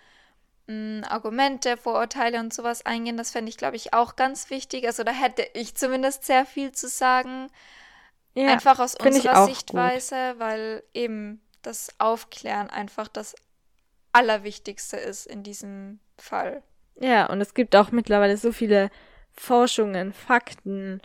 [0.66, 3.16] mh, Argumente, Vorurteile und sowas eingehen.
[3.16, 4.86] Das fände ich, glaube ich, auch ganz wichtig.
[4.86, 7.48] Also da hätte ich zumindest sehr viel zu sagen.
[8.34, 13.34] Ja, einfach aus unserer Sichtweise, weil eben das Aufklären einfach das
[14.12, 16.62] Allerwichtigste ist in diesem Fall.
[17.00, 18.90] Ja, und es gibt auch mittlerweile so viele
[19.32, 21.00] Forschungen, Fakten,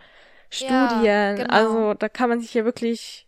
[0.60, 1.38] Ja, Studien.
[1.38, 1.54] genau.
[1.54, 3.28] Also da kann man sich ja wirklich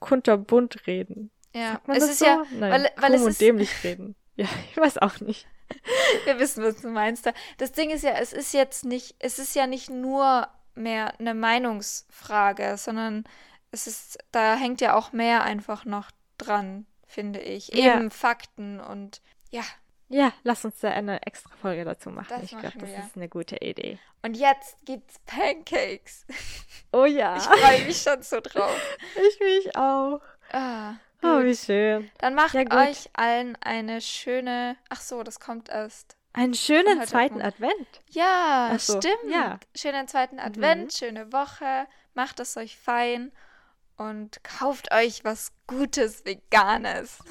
[0.00, 1.30] kunterbunt reden.
[1.54, 2.26] Ja, Sagt man es das ist so?
[2.26, 4.14] ja, Nein, weil, weil es ist, dämlich reden.
[4.36, 5.46] Ja, ich weiß auch nicht.
[6.24, 7.26] wir wissen, was du meinst.
[7.26, 7.32] da.
[7.58, 11.34] Das Ding ist ja, es ist jetzt nicht, es ist ja nicht nur mehr eine
[11.34, 13.24] Meinungsfrage, sondern
[13.70, 17.68] es ist, da hängt ja auch mehr einfach noch dran, finde ich.
[17.68, 17.96] Ja.
[17.96, 19.20] Eben Fakten und
[19.50, 19.62] ja.
[20.08, 22.26] Ja, lass uns da eine extra Folge dazu machen.
[22.30, 23.98] Das ich glaube, das ist eine gute Idee.
[24.22, 26.26] Und jetzt gibt's Pancakes.
[26.92, 28.76] Oh ja, Ich freue mich schon so drauf.
[29.28, 30.20] ich mich auch.
[30.52, 32.10] Ah, Oh, wie schön.
[32.18, 34.76] Dann macht Ja, euch allen eine schöne.
[34.88, 36.16] Ach so, das kommt erst.
[36.32, 37.42] Einen schönen zweiten.
[37.42, 38.00] Advent.
[38.10, 39.30] Ja, so, stimmt.
[39.32, 39.58] ja.
[39.76, 41.86] Schönen zweiten Advent, schöne Woche.
[42.14, 43.32] Macht es euch fein
[43.96, 47.18] und kauft euch was Gutes, Veganes.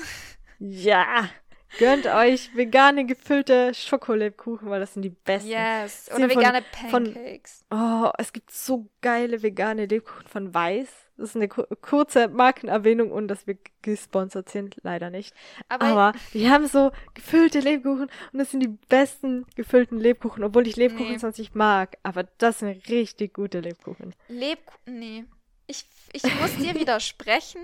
[0.62, 1.30] Ja,
[1.78, 5.48] gönnt euch vegane gefüllte Schokolebkuchen, weil das sind die besten.
[5.50, 6.10] Yes.
[6.14, 7.64] Oder von- vegane von- Pancakes.
[7.72, 10.90] Oh, es gibt so geile vegane Lebkuchen von Weiß.
[11.20, 15.34] Das ist eine ku- kurze Markenerwähnung und dass wir gesponsert sind, leider nicht.
[15.68, 20.66] Aber, Aber die haben so gefüllte Lebkuchen und das sind die besten gefüllten Lebkuchen, obwohl
[20.68, 21.18] ich Lebkuchen Nee.
[21.18, 21.98] sonst nicht mag.
[22.04, 24.16] Aber das sind richtig gute Lebkuchen.
[24.28, 25.00] Lebkuchen.
[25.00, 25.26] Nee.
[25.68, 27.62] Ich, ich muss dir widersprechen.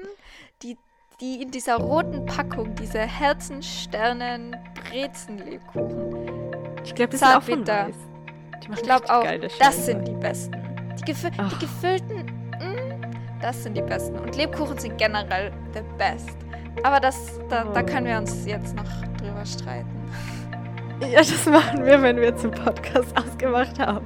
[0.61, 0.77] Die,
[1.21, 4.55] die in dieser roten Packung, diese Herzen, Sternen,
[4.89, 6.25] Brezen-Lebkuchen.
[6.83, 7.65] Ich glaube, das ist auch von.
[7.67, 7.95] Weiß.
[8.65, 9.23] Die Ich glaube auch,
[9.59, 10.61] das sind die besten.
[10.99, 11.59] Die, gefü die Ach.
[11.59, 12.34] gefüllten, mm,
[13.45, 14.17] das sind die besten.
[14.17, 16.35] Und Lebkuchen sind generell the best.
[16.83, 18.83] Aber das, da, da können wir uns jetzt noch
[19.17, 19.89] drüber streiten.
[21.01, 24.05] Ja, das machen wir, wenn wir zum Podcast ausgemacht haben.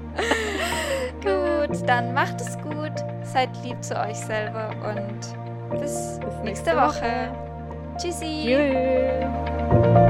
[1.21, 7.31] Gut, dann macht es gut, seid lieb zu euch selber und bis, Bis nächste Woche.
[7.99, 8.43] Tschüssi.
[8.47, 10.08] Tschüss.